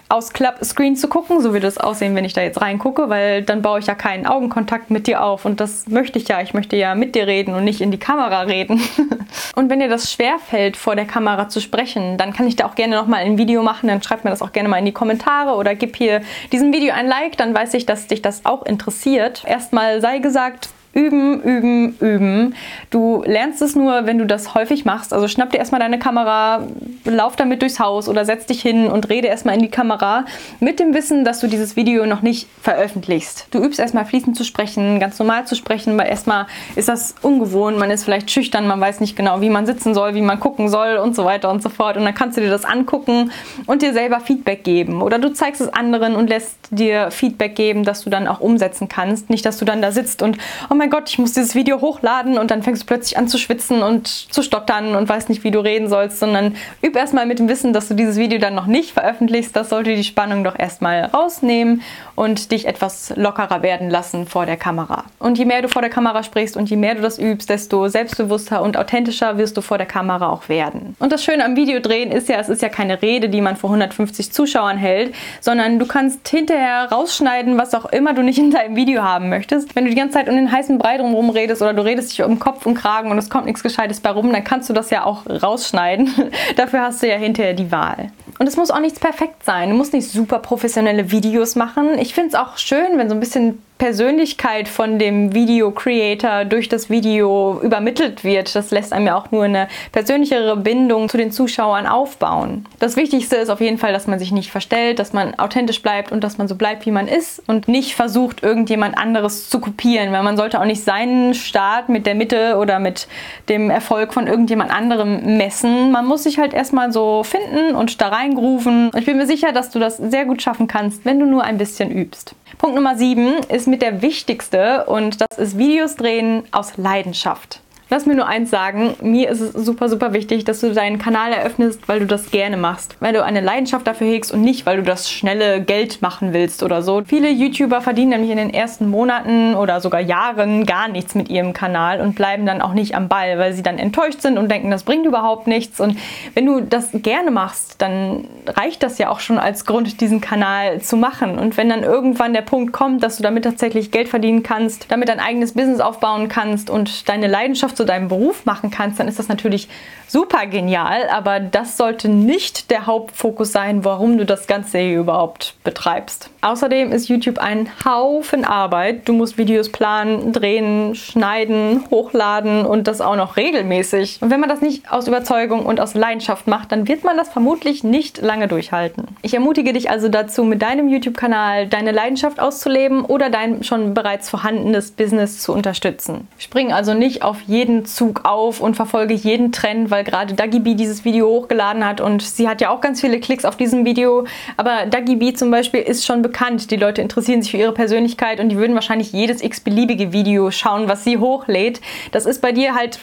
aus 0.09 0.33
Klappscreen 0.33 0.95
zu 0.95 1.07
gucken, 1.07 1.39
so 1.39 1.53
würde 1.53 1.67
es 1.67 1.77
aussehen, 1.77 2.15
wenn 2.15 2.25
ich 2.25 2.33
da 2.33 2.41
jetzt 2.41 2.59
reingucke, 2.59 3.09
weil 3.09 3.43
dann 3.43 3.61
baue 3.61 3.79
ich 3.79 3.85
ja 3.85 3.93
keinen 3.93 4.25
Augenkontakt 4.25 4.89
mit 4.89 5.05
dir 5.05 5.23
auf 5.23 5.45
und 5.45 5.59
das 5.59 5.87
möchte 5.87 6.17
ich 6.17 6.27
ja. 6.27 6.41
Ich 6.41 6.55
möchte 6.55 6.75
ja 6.75 6.95
mit 6.95 7.13
dir 7.13 7.27
reden 7.27 7.53
und 7.53 7.63
nicht 7.63 7.79
in 7.79 7.91
die 7.91 7.99
Kamera 7.99 8.41
reden. 8.41 8.81
und 9.55 9.69
wenn 9.69 9.79
dir 9.79 9.87
das 9.87 10.11
schwerfällt, 10.11 10.77
vor 10.77 10.95
der 10.95 11.05
Kamera 11.05 11.47
zu 11.47 11.61
sprechen, 11.61 12.17
dann 12.17 12.33
kann 12.33 12.47
ich 12.47 12.55
da 12.55 12.65
auch 12.65 12.73
gerne 12.73 12.95
nochmal 12.95 13.23
ein 13.23 13.37
Video 13.37 13.61
machen, 13.61 13.87
dann 13.87 14.01
schreib 14.01 14.23
mir 14.23 14.31
das 14.31 14.41
auch 14.41 14.51
gerne 14.51 14.67
mal 14.67 14.77
in 14.77 14.85
die 14.85 14.91
Kommentare 14.91 15.55
oder 15.55 15.75
gib 15.75 15.95
hier 15.95 16.21
diesem 16.51 16.73
Video 16.73 16.93
ein 16.93 17.07
Like, 17.07 17.37
dann 17.37 17.53
weiß 17.53 17.75
ich, 17.75 17.85
dass 17.85 18.07
dich 18.07 18.23
das 18.23 18.45
auch 18.45 18.65
interessiert. 18.65 19.43
Erstmal 19.45 20.01
sei 20.01 20.17
gesagt, 20.17 20.69
Üben, 20.91 21.41
üben, 21.43 21.95
üben. 21.99 22.55
Du 22.89 23.23
lernst 23.25 23.61
es 23.61 23.75
nur, 23.75 24.07
wenn 24.07 24.17
du 24.17 24.25
das 24.25 24.55
häufig 24.55 24.85
machst. 24.85 25.13
Also 25.13 25.27
schnapp 25.27 25.51
dir 25.51 25.59
erstmal 25.59 25.79
deine 25.79 25.99
Kamera, 25.99 26.63
lauf 27.05 27.35
damit 27.35 27.61
durchs 27.61 27.79
Haus 27.79 28.09
oder 28.09 28.25
setz 28.25 28.47
dich 28.47 28.61
hin 28.61 28.87
und 28.87 29.07
rede 29.09 29.27
erstmal 29.27 29.53
in 29.53 29.61
die 29.61 29.69
Kamera 29.69 30.25
mit 30.59 30.79
dem 30.79 30.95
Wissen, 30.95 31.23
dass 31.23 31.39
du 31.39 31.47
dieses 31.47 31.75
Video 31.75 32.07
noch 32.07 32.23
nicht 32.23 32.47
veröffentlichst. 32.61 33.47
Du 33.51 33.63
übst 33.63 33.79
erstmal 33.79 34.05
fließend 34.05 34.35
zu 34.35 34.43
sprechen, 34.43 34.99
ganz 34.99 35.19
normal 35.19 35.45
zu 35.45 35.55
sprechen, 35.55 35.95
weil 35.97 36.07
erstmal 36.07 36.47
ist 36.75 36.89
das 36.89 37.13
ungewohnt, 37.21 37.77
man 37.77 37.91
ist 37.91 38.03
vielleicht 38.03 38.31
schüchtern, 38.31 38.67
man 38.67 38.81
weiß 38.81 38.99
nicht 38.99 39.15
genau, 39.15 39.41
wie 39.41 39.51
man 39.51 39.67
sitzen 39.67 39.93
soll, 39.93 40.15
wie 40.15 40.21
man 40.21 40.39
gucken 40.39 40.69
soll 40.69 40.97
und 40.97 41.15
so 41.15 41.23
weiter 41.23 41.51
und 41.51 41.61
so 41.61 41.69
fort. 41.69 41.97
Und 41.97 42.05
dann 42.05 42.15
kannst 42.15 42.37
du 42.37 42.41
dir 42.41 42.49
das 42.49 42.65
angucken 42.65 43.31
und 43.67 43.83
dir 43.83 43.93
selber 43.93 44.19
Feedback 44.21 44.63
geben. 44.63 45.03
Oder 45.03 45.19
du 45.19 45.31
zeigst 45.33 45.61
es 45.61 45.71
anderen 45.71 46.15
und 46.15 46.29
lässt 46.29 46.57
dir 46.71 47.11
Feedback 47.11 47.55
geben, 47.55 47.83
dass 47.83 48.03
du 48.03 48.09
dann 48.09 48.27
auch 48.27 48.39
umsetzen 48.39 48.89
kannst. 48.89 49.29
Nicht, 49.29 49.45
dass 49.45 49.57
du 49.57 49.65
dann 49.65 49.83
da 49.83 49.91
sitzt 49.91 50.23
und, 50.23 50.37
oh 50.69 50.78
mein 50.79 50.89
Gott, 50.89 51.09
ich 51.09 51.19
muss 51.19 51.33
dieses 51.33 51.55
Video 51.55 51.81
hochladen 51.81 52.37
und 52.37 52.51
dann 52.51 52.63
fängst 52.63 52.83
du 52.83 52.85
plötzlich 52.87 53.17
an 53.17 53.27
zu 53.27 53.37
schwitzen 53.37 53.83
und 53.83 54.07
zu 54.07 54.41
stottern 54.41 54.95
und 54.95 55.09
weißt 55.09 55.27
nicht, 55.27 55.43
wie 55.43 55.51
du 55.51 55.59
reden 55.59 55.89
sollst, 55.89 56.19
sondern 56.19 56.55
üb 56.81 56.95
erstmal 56.95 57.25
mit 57.25 57.37
dem 57.37 57.49
Wissen, 57.49 57.73
dass 57.73 57.89
du 57.89 57.95
dieses 57.95 58.15
Video 58.15 58.39
dann 58.39 58.55
noch 58.55 58.65
nicht 58.65 58.91
veröffentlichst. 58.91 59.53
Das 59.55 59.69
sollte 59.69 59.93
die 59.93 60.05
Spannung 60.05 60.43
doch 60.45 60.57
erstmal 60.57 61.03
rausnehmen 61.03 61.83
und 62.15 62.51
dich 62.51 62.65
etwas 62.65 63.13
lockerer 63.17 63.61
werden 63.61 63.89
lassen 63.89 64.25
vor 64.25 64.45
der 64.45 64.55
Kamera. 64.55 65.03
Und 65.19 65.37
je 65.37 65.43
mehr 65.43 65.61
du 65.61 65.67
vor 65.67 65.81
der 65.81 65.91
Kamera 65.91 66.23
sprichst 66.23 66.55
und 66.55 66.69
je 66.69 66.77
mehr 66.77 66.95
du 66.95 67.01
das 67.01 67.19
übst, 67.19 67.49
desto 67.49 67.89
selbstbewusster 67.89 68.61
und 68.61 68.77
authentischer 68.77 69.37
wirst 69.37 69.57
du 69.57 69.61
vor 69.61 69.77
der 69.77 69.87
Kamera 69.87 70.29
auch 70.29 70.47
werden. 70.47 70.95
Und 70.99 71.11
das 71.11 71.25
Schöne 71.25 71.43
am 71.43 71.57
Videodrehen 71.57 72.09
ist 72.13 72.29
ja, 72.29 72.39
es 72.39 72.47
ist 72.47 72.61
ja 72.61 72.69
keine 72.69 73.01
Rede, 73.01 73.27
die 73.27 73.41
man 73.41 73.57
vor 73.57 73.69
150 73.69 74.31
Zuschauern 74.31 74.77
hält, 74.77 75.13
sondern 75.41 75.77
du 75.77 75.85
kannst 75.85 76.27
hinterher 76.29 76.89
rausschneiden, 76.89 77.57
was 77.57 77.73
auch 77.73 77.85
immer 77.85 78.13
du 78.13 78.21
nicht 78.21 78.39
in 78.39 78.51
deinem 78.51 78.77
Video 78.77 79.03
haben 79.03 79.27
möchtest. 79.27 79.75
Wenn 79.75 79.83
du 79.83 79.89
die 79.89 79.97
ganze 79.97 80.13
Zeit 80.13 80.29
um 80.29 80.35
den 80.35 80.49
heißen 80.49 80.68
Brei 80.77 80.97
drumherum 80.97 81.29
redest 81.29 81.61
oder 81.61 81.73
du 81.73 81.83
redest 81.83 82.11
dich 82.11 82.23
um 82.23 82.39
Kopf 82.39 82.65
und 82.65 82.75
Kragen 82.75 83.11
und 83.11 83.17
es 83.17 83.29
kommt 83.29 83.45
nichts 83.45 83.63
Gescheites 83.63 83.99
bei 83.99 84.11
rum, 84.11 84.31
dann 84.31 84.43
kannst 84.43 84.69
du 84.69 84.73
das 84.73 84.89
ja 84.89 85.05
auch 85.05 85.25
rausschneiden. 85.27 86.31
Dafür 86.55 86.81
hast 86.81 87.01
du 87.01 87.07
ja 87.07 87.15
hinterher 87.17 87.53
die 87.53 87.71
Wahl. 87.71 88.11
Und 88.37 88.47
es 88.47 88.55
muss 88.55 88.71
auch 88.71 88.79
nichts 88.79 88.99
perfekt 88.99 89.43
sein. 89.43 89.69
Du 89.69 89.75
musst 89.75 89.93
nicht 89.93 90.09
super 90.09 90.39
professionelle 90.39 91.11
Videos 91.11 91.55
machen. 91.55 91.97
Ich 91.99 92.13
finde 92.13 92.29
es 92.29 92.35
auch 92.35 92.57
schön, 92.57 92.97
wenn 92.97 93.09
so 93.09 93.15
ein 93.15 93.19
bisschen 93.19 93.61
Persönlichkeit 93.79 94.67
von 94.67 94.99
dem 94.99 95.33
Video 95.33 95.71
Creator 95.71 96.43
durch 96.43 96.67
das 96.67 96.89
Video 96.89 97.61
übermittelt 97.63 98.25
wird. 98.25 98.53
Das 98.53 98.71
lässt 98.71 98.91
einem 98.91 99.07
ja 99.07 99.15
auch 99.15 99.31
nur 99.31 99.45
eine 99.45 99.69
persönlichere 99.93 100.57
Bindung 100.57 101.07
zu 101.07 101.17
den 101.17 101.31
Zuschauern 101.31 101.87
aufbauen. 101.87 102.65
Das 102.79 102.97
Wichtigste 102.97 103.37
ist 103.37 103.49
auf 103.49 103.61
jeden 103.61 103.77
Fall, 103.77 103.93
dass 103.93 104.05
man 104.05 104.19
sich 104.19 104.33
nicht 104.33 104.51
verstellt, 104.51 104.99
dass 104.99 105.13
man 105.13 105.33
authentisch 105.39 105.81
bleibt 105.81 106.11
und 106.11 106.25
dass 106.25 106.37
man 106.37 106.49
so 106.49 106.55
bleibt, 106.55 106.85
wie 106.85 106.91
man 106.91 107.07
ist 107.07 107.41
und 107.47 107.69
nicht 107.69 107.95
versucht, 107.95 108.43
irgendjemand 108.43 108.97
anderes 108.97 109.49
zu 109.49 109.61
kopieren, 109.61 110.11
weil 110.11 110.23
man 110.23 110.35
sollte 110.35 110.59
auch 110.59 110.65
nicht 110.65 110.83
seinen 110.83 111.33
Start 111.33 111.87
mit 111.87 112.05
der 112.05 112.15
Mitte 112.15 112.57
oder 112.57 112.79
mit 112.79 113.07
dem 113.47 113.69
Erfolg 113.69 114.13
von 114.13 114.27
irgendjemand 114.27 114.71
anderem 114.71 115.37
messen. 115.37 115.91
Man 115.91 116.05
muss 116.05 116.23
sich 116.23 116.37
halt 116.37 116.53
erstmal 116.53 116.91
so 116.91 117.23
finden 117.23 117.75
und 117.75 118.01
da 118.01 118.09
reingrufen. 118.09 118.91
Ich 118.97 119.05
bin 119.05 119.15
mir 119.15 119.25
sicher, 119.25 119.53
dass 119.53 119.69
du 119.69 119.79
das 119.79 119.95
sehr 119.95 120.25
gut 120.25 120.41
schaffen 120.41 120.67
kannst, 120.67 121.05
wenn 121.05 121.17
du 121.17 121.25
nur 121.25 121.45
ein 121.45 121.57
bisschen 121.57 121.91
übst. 121.91 122.35
Punkt 122.57 122.75
Nummer 122.75 122.97
7 122.97 123.35
ist 123.49 123.67
mit 123.67 123.81
der 123.81 124.01
wichtigste 124.01 124.85
und 124.85 125.21
das 125.21 125.37
ist 125.37 125.57
Videos 125.57 125.95
drehen 125.95 126.43
aus 126.51 126.77
Leidenschaft. 126.77 127.61
Lass 127.91 128.05
mir 128.05 128.13
nur 128.13 128.27
eins 128.27 128.51
sagen, 128.51 128.93
mir 129.01 129.29
ist 129.29 129.41
es 129.41 129.53
super, 129.53 129.89
super 129.89 130.13
wichtig, 130.13 130.43
dass 130.43 130.59
du 130.59 130.71
deinen 130.71 130.99
Kanal 130.99 131.33
eröffnest, 131.33 131.87
weil 131.87 131.99
du 131.99 132.05
das 132.05 132.29
gerne 132.29 132.55
machst. 132.55 132.95
Weil 132.99 133.13
du 133.13 133.23
eine 133.23 133.41
Leidenschaft 133.41 133.87
dafür 133.87 134.05
hegst 134.05 134.31
und 134.31 134.41
nicht, 134.41 134.67
weil 134.67 134.77
du 134.77 134.83
das 134.83 135.09
schnelle 135.09 135.59
Geld 135.59 135.99
machen 136.03 136.31
willst 136.31 136.61
oder 136.61 136.83
so. 136.83 137.01
Viele 137.03 137.31
YouTuber 137.31 137.81
verdienen 137.81 138.11
nämlich 138.11 138.29
in 138.29 138.37
den 138.37 138.53
ersten 138.53 138.91
Monaten 138.91 139.55
oder 139.55 139.81
sogar 139.81 140.01
Jahren 140.01 140.67
gar 140.67 140.87
nichts 140.87 141.15
mit 141.15 141.29
ihrem 141.29 141.53
Kanal 141.53 141.99
und 141.99 142.13
bleiben 142.13 142.45
dann 142.45 142.61
auch 142.61 142.73
nicht 142.73 142.93
am 142.93 143.07
Ball, 143.07 143.39
weil 143.39 143.53
sie 143.53 143.63
dann 143.63 143.79
enttäuscht 143.79 144.21
sind 144.21 144.37
und 144.37 144.51
denken, 144.51 144.69
das 144.69 144.83
bringt 144.83 145.07
überhaupt 145.07 145.47
nichts. 145.47 145.79
Und 145.79 145.97
wenn 146.35 146.45
du 146.45 146.61
das 146.61 146.89
gerne 146.93 147.31
machst, 147.31 147.81
dann 147.81 148.25
reicht 148.45 148.83
das 148.83 148.99
ja 148.99 149.09
auch 149.09 149.19
schon 149.19 149.39
als 149.39 149.65
Grund, 149.65 149.99
diesen 149.99 150.21
Kanal 150.21 150.79
zu 150.79 150.95
machen. 150.95 151.39
Und 151.39 151.57
wenn 151.57 151.69
dann 151.69 151.81
irgendwann 151.81 152.33
der 152.33 152.43
Punkt 152.43 152.71
kommt, 152.71 153.01
dass 153.01 153.17
du 153.17 153.23
damit 153.23 153.45
tatsächlich 153.45 153.89
Geld 153.89 154.09
verdienen 154.09 154.43
kannst, 154.43 154.91
damit 154.91 155.09
dein 155.09 155.19
eigenes 155.19 155.53
Business 155.53 155.79
aufbauen 155.79 156.27
kannst 156.27 156.69
und 156.69 157.09
deine 157.09 157.25
Leidenschaft 157.25 157.78
zu 157.79 157.85
deinem 157.85 158.09
Beruf 158.09 158.45
machen 158.45 158.71
kannst, 158.71 158.99
dann 158.99 159.07
ist 159.07 159.19
das 159.19 159.29
natürlich 159.29 159.69
super 160.09 160.47
genial, 160.47 161.07
aber 161.09 161.39
das 161.39 161.77
sollte 161.77 162.09
nicht 162.09 162.71
der 162.71 162.87
Hauptfokus 162.87 163.53
sein, 163.53 163.85
warum 163.85 164.17
du 164.17 164.25
das 164.25 164.47
Ganze 164.47 164.79
hier 164.79 164.99
überhaupt 164.99 165.55
betreibst. 165.63 166.29
Außerdem 166.41 166.91
ist 166.91 167.07
YouTube 167.07 167.37
ein 167.37 167.69
Haufen 167.85 168.43
Arbeit. 168.43 169.07
Du 169.07 169.13
musst 169.13 169.37
Videos 169.37 169.71
planen, 169.71 170.33
drehen, 170.33 170.95
schneiden, 170.95 171.85
hochladen 171.89 172.65
und 172.65 172.87
das 172.87 172.99
auch 172.99 173.15
noch 173.15 173.37
regelmäßig. 173.37 174.17
Und 174.21 174.29
wenn 174.29 174.41
man 174.41 174.49
das 174.49 174.61
nicht 174.61 174.91
aus 174.91 175.07
Überzeugung 175.07 175.65
und 175.65 175.79
aus 175.79 175.93
Leidenschaft 175.93 176.47
macht, 176.47 176.73
dann 176.73 176.87
wird 176.87 177.05
man 177.05 177.15
das 177.15 177.29
vermutlich 177.29 177.85
nicht 177.85 178.21
lange 178.21 178.49
durchhalten. 178.49 179.07
Ich 179.21 179.33
ermutige 179.33 179.71
dich 179.71 179.89
also 179.89 180.09
dazu, 180.09 180.43
mit 180.43 180.61
deinem 180.61 180.89
YouTube-Kanal 180.89 181.67
deine 181.67 181.91
Leidenschaft 181.91 182.41
auszuleben 182.41 183.05
oder 183.05 183.29
dein 183.29 183.63
schon 183.63 183.93
bereits 183.93 184.29
vorhandenes 184.29 184.91
Business 184.91 185.39
zu 185.39 185.53
unterstützen. 185.53 186.27
Spring 186.37 186.73
also 186.73 186.93
nicht 186.93 187.21
auf 187.21 187.37
jeden 187.47 187.68
Zug 187.85 188.21
auf 188.25 188.59
und 188.59 188.75
verfolge 188.75 189.13
jeden 189.13 189.51
Trend, 189.51 189.91
weil 189.91 190.03
gerade 190.03 190.33
Dagibi 190.33 190.75
dieses 190.75 191.05
Video 191.05 191.27
hochgeladen 191.27 191.85
hat 191.85 192.01
und 192.01 192.21
sie 192.21 192.47
hat 192.47 192.61
ja 192.61 192.69
auch 192.69 192.81
ganz 192.81 193.01
viele 193.01 193.19
Klicks 193.19 193.45
auf 193.45 193.55
diesem 193.57 193.85
Video. 193.85 194.25
Aber 194.57 194.85
Dagibi 194.87 195.33
zum 195.33 195.51
Beispiel 195.51 195.81
ist 195.81 196.05
schon 196.05 196.21
bekannt. 196.21 196.71
Die 196.71 196.75
Leute 196.75 197.01
interessieren 197.01 197.41
sich 197.41 197.51
für 197.51 197.57
ihre 197.57 197.73
Persönlichkeit 197.73 198.39
und 198.39 198.49
die 198.49 198.57
würden 198.57 198.75
wahrscheinlich 198.75 199.11
jedes 199.13 199.41
x-beliebige 199.41 200.11
Video 200.11 200.51
schauen, 200.51 200.87
was 200.87 201.03
sie 201.03 201.17
hochlädt. 201.17 201.81
Das 202.11 202.25
ist 202.25 202.41
bei 202.41 202.51
dir 202.51 202.75
halt 202.75 202.99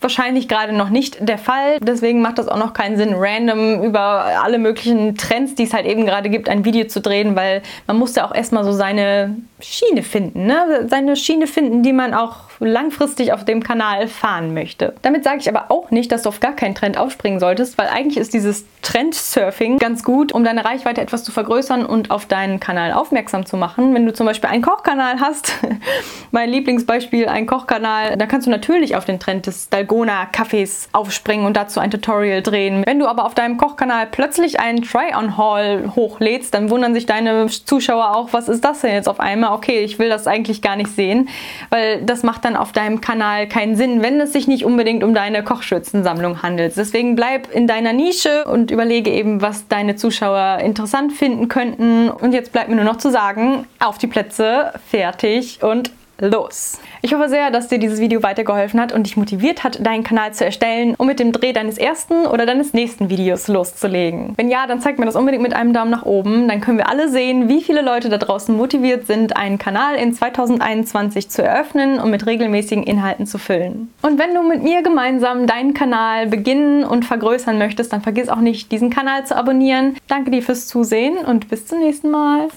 wahrscheinlich 0.00 0.48
gerade 0.48 0.72
noch 0.72 0.90
nicht 0.90 1.28
der 1.28 1.38
Fall. 1.38 1.78
Deswegen 1.80 2.20
macht 2.20 2.38
das 2.38 2.48
auch 2.48 2.58
noch 2.58 2.72
keinen 2.72 2.96
Sinn, 2.96 3.14
random 3.16 3.82
über 3.82 4.26
alle 4.42 4.58
möglichen 4.58 5.16
Trends, 5.16 5.54
die 5.54 5.64
es 5.64 5.72
halt 5.72 5.86
eben 5.86 6.06
gerade 6.06 6.28
gibt, 6.28 6.48
ein 6.48 6.64
Video 6.64 6.86
zu 6.86 7.00
drehen, 7.00 7.36
weil 7.36 7.62
man 7.86 7.98
muss 7.98 8.14
ja 8.14 8.26
auch 8.26 8.34
erstmal 8.34 8.64
so 8.64 8.72
seine 8.72 9.36
Schiene 9.60 10.02
finden, 10.02 10.46
ne? 10.46 10.86
Seine 10.88 11.16
Schiene 11.16 11.46
finden, 11.46 11.82
die 11.82 11.92
man 11.92 12.14
auch 12.14 12.45
langfristig 12.60 13.32
auf 13.32 13.44
dem 13.44 13.62
Kanal 13.62 14.08
fahren 14.08 14.54
möchte. 14.54 14.94
Damit 15.02 15.24
sage 15.24 15.38
ich 15.38 15.48
aber 15.48 15.70
auch 15.70 15.90
nicht, 15.90 16.10
dass 16.12 16.22
du 16.22 16.28
auf 16.28 16.40
gar 16.40 16.54
keinen 16.54 16.74
Trend 16.74 16.98
aufspringen 16.98 17.40
solltest, 17.40 17.78
weil 17.78 17.88
eigentlich 17.88 18.16
ist 18.16 18.34
dieses 18.34 18.64
Trendsurfing 18.82 19.78
ganz 19.78 20.02
gut, 20.04 20.32
um 20.32 20.44
deine 20.44 20.64
Reichweite 20.64 21.00
etwas 21.00 21.24
zu 21.24 21.32
vergrößern 21.32 21.84
und 21.84 22.10
auf 22.10 22.26
deinen 22.26 22.60
Kanal 22.60 22.92
aufmerksam 22.92 23.44
zu 23.44 23.56
machen. 23.56 23.94
Wenn 23.94 24.06
du 24.06 24.12
zum 24.12 24.26
Beispiel 24.26 24.48
einen 24.48 24.62
Kochkanal 24.62 25.20
hast, 25.20 25.52
mein 26.30 26.48
Lieblingsbeispiel, 26.48 27.28
ein 27.28 27.46
Kochkanal, 27.46 28.16
da 28.16 28.26
kannst 28.26 28.46
du 28.46 28.50
natürlich 28.50 28.96
auf 28.96 29.04
den 29.04 29.18
Trend 29.18 29.46
des 29.46 29.68
Dalgona 29.68 30.26
Kaffees 30.26 30.88
aufspringen 30.92 31.46
und 31.46 31.56
dazu 31.56 31.80
ein 31.80 31.90
Tutorial 31.90 32.42
drehen. 32.42 32.84
Wenn 32.86 32.98
du 32.98 33.06
aber 33.06 33.24
auf 33.24 33.34
deinem 33.34 33.56
Kochkanal 33.56 34.06
plötzlich 34.06 34.60
einen 34.60 34.82
Try-on-Haul 34.82 35.92
hochlädst, 35.94 36.54
dann 36.54 36.70
wundern 36.70 36.94
sich 36.94 37.06
deine 37.06 37.46
Zuschauer 37.48 38.16
auch, 38.16 38.32
was 38.32 38.48
ist 38.48 38.64
das 38.64 38.80
denn 38.80 38.92
jetzt 38.92 39.08
auf 39.08 39.20
einmal? 39.20 39.52
Okay, 39.52 39.80
ich 39.80 39.98
will 39.98 40.08
das 40.08 40.26
eigentlich 40.26 40.62
gar 40.62 40.76
nicht 40.76 40.90
sehen, 40.90 41.28
weil 41.70 42.02
das 42.02 42.22
macht 42.22 42.45
dann 42.46 42.56
auf 42.56 42.72
deinem 42.72 43.00
Kanal 43.00 43.48
keinen 43.48 43.76
Sinn, 43.76 44.02
wenn 44.02 44.20
es 44.20 44.32
sich 44.32 44.46
nicht 44.46 44.64
unbedingt 44.64 45.04
um 45.04 45.12
deine 45.12 45.42
Kochschürzensammlung 45.42 46.42
handelt. 46.42 46.76
Deswegen 46.76 47.16
bleib 47.16 47.52
in 47.52 47.66
deiner 47.66 47.92
Nische 47.92 48.44
und 48.44 48.70
überlege 48.70 49.10
eben, 49.10 49.42
was 49.42 49.68
deine 49.68 49.96
Zuschauer 49.96 50.60
interessant 50.60 51.12
finden 51.12 51.48
könnten. 51.48 52.08
Und 52.08 52.32
jetzt 52.32 52.52
bleibt 52.52 52.70
mir 52.70 52.76
nur 52.76 52.84
noch 52.84 52.98
zu 52.98 53.10
sagen, 53.10 53.66
auf 53.80 53.98
die 53.98 54.06
Plätze, 54.06 54.72
fertig 54.88 55.62
und 55.62 55.90
los. 56.18 56.78
Ich 57.02 57.14
hoffe 57.14 57.28
sehr, 57.28 57.50
dass 57.50 57.68
dir 57.68 57.78
dieses 57.78 58.00
Video 58.00 58.22
weitergeholfen 58.22 58.80
hat 58.80 58.92
und 58.92 59.06
dich 59.06 59.16
motiviert 59.16 59.64
hat, 59.64 59.84
deinen 59.84 60.04
Kanal 60.04 60.32
zu 60.32 60.44
erstellen, 60.44 60.94
um 60.96 61.06
mit 61.06 61.18
dem 61.18 61.32
Dreh 61.32 61.52
deines 61.52 61.78
ersten 61.78 62.26
oder 62.26 62.46
deines 62.46 62.72
nächsten 62.72 63.10
Videos 63.10 63.48
loszulegen. 63.48 64.34
Wenn 64.36 64.50
ja, 64.50 64.66
dann 64.66 64.80
zeig 64.80 64.98
mir 64.98 65.06
das 65.06 65.16
unbedingt 65.16 65.42
mit 65.42 65.54
einem 65.54 65.72
Daumen 65.72 65.90
nach 65.90 66.04
oben. 66.04 66.48
Dann 66.48 66.60
können 66.60 66.78
wir 66.78 66.88
alle 66.88 67.08
sehen, 67.08 67.48
wie 67.48 67.62
viele 67.62 67.82
Leute 67.82 68.08
da 68.08 68.18
draußen 68.18 68.56
motiviert 68.56 69.06
sind, 69.06 69.36
einen 69.36 69.58
Kanal 69.58 69.96
in 69.96 70.12
2021 70.12 71.28
zu 71.28 71.42
eröffnen 71.42 72.00
und 72.00 72.10
mit 72.10 72.26
regelmäßigen 72.26 72.84
Inhalten 72.84 73.26
zu 73.26 73.38
füllen. 73.38 73.92
Und 74.02 74.18
wenn 74.18 74.34
du 74.34 74.42
mit 74.42 74.62
mir 74.62 74.82
gemeinsam 74.82 75.46
deinen 75.46 75.74
Kanal 75.74 76.26
beginnen 76.26 76.84
und 76.84 77.04
vergrößern 77.04 77.58
möchtest, 77.58 77.92
dann 77.92 78.02
vergiss 78.02 78.28
auch 78.28 78.40
nicht, 78.40 78.72
diesen 78.72 78.90
Kanal 78.90 79.26
zu 79.26 79.36
abonnieren. 79.36 79.96
Danke 80.08 80.30
dir 80.30 80.42
fürs 80.42 80.66
Zusehen 80.66 81.18
und 81.18 81.48
bis 81.48 81.66
zum 81.66 81.80
nächsten 81.80 82.10
Mal. 82.10 82.48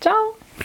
Ciao! 0.00 0.14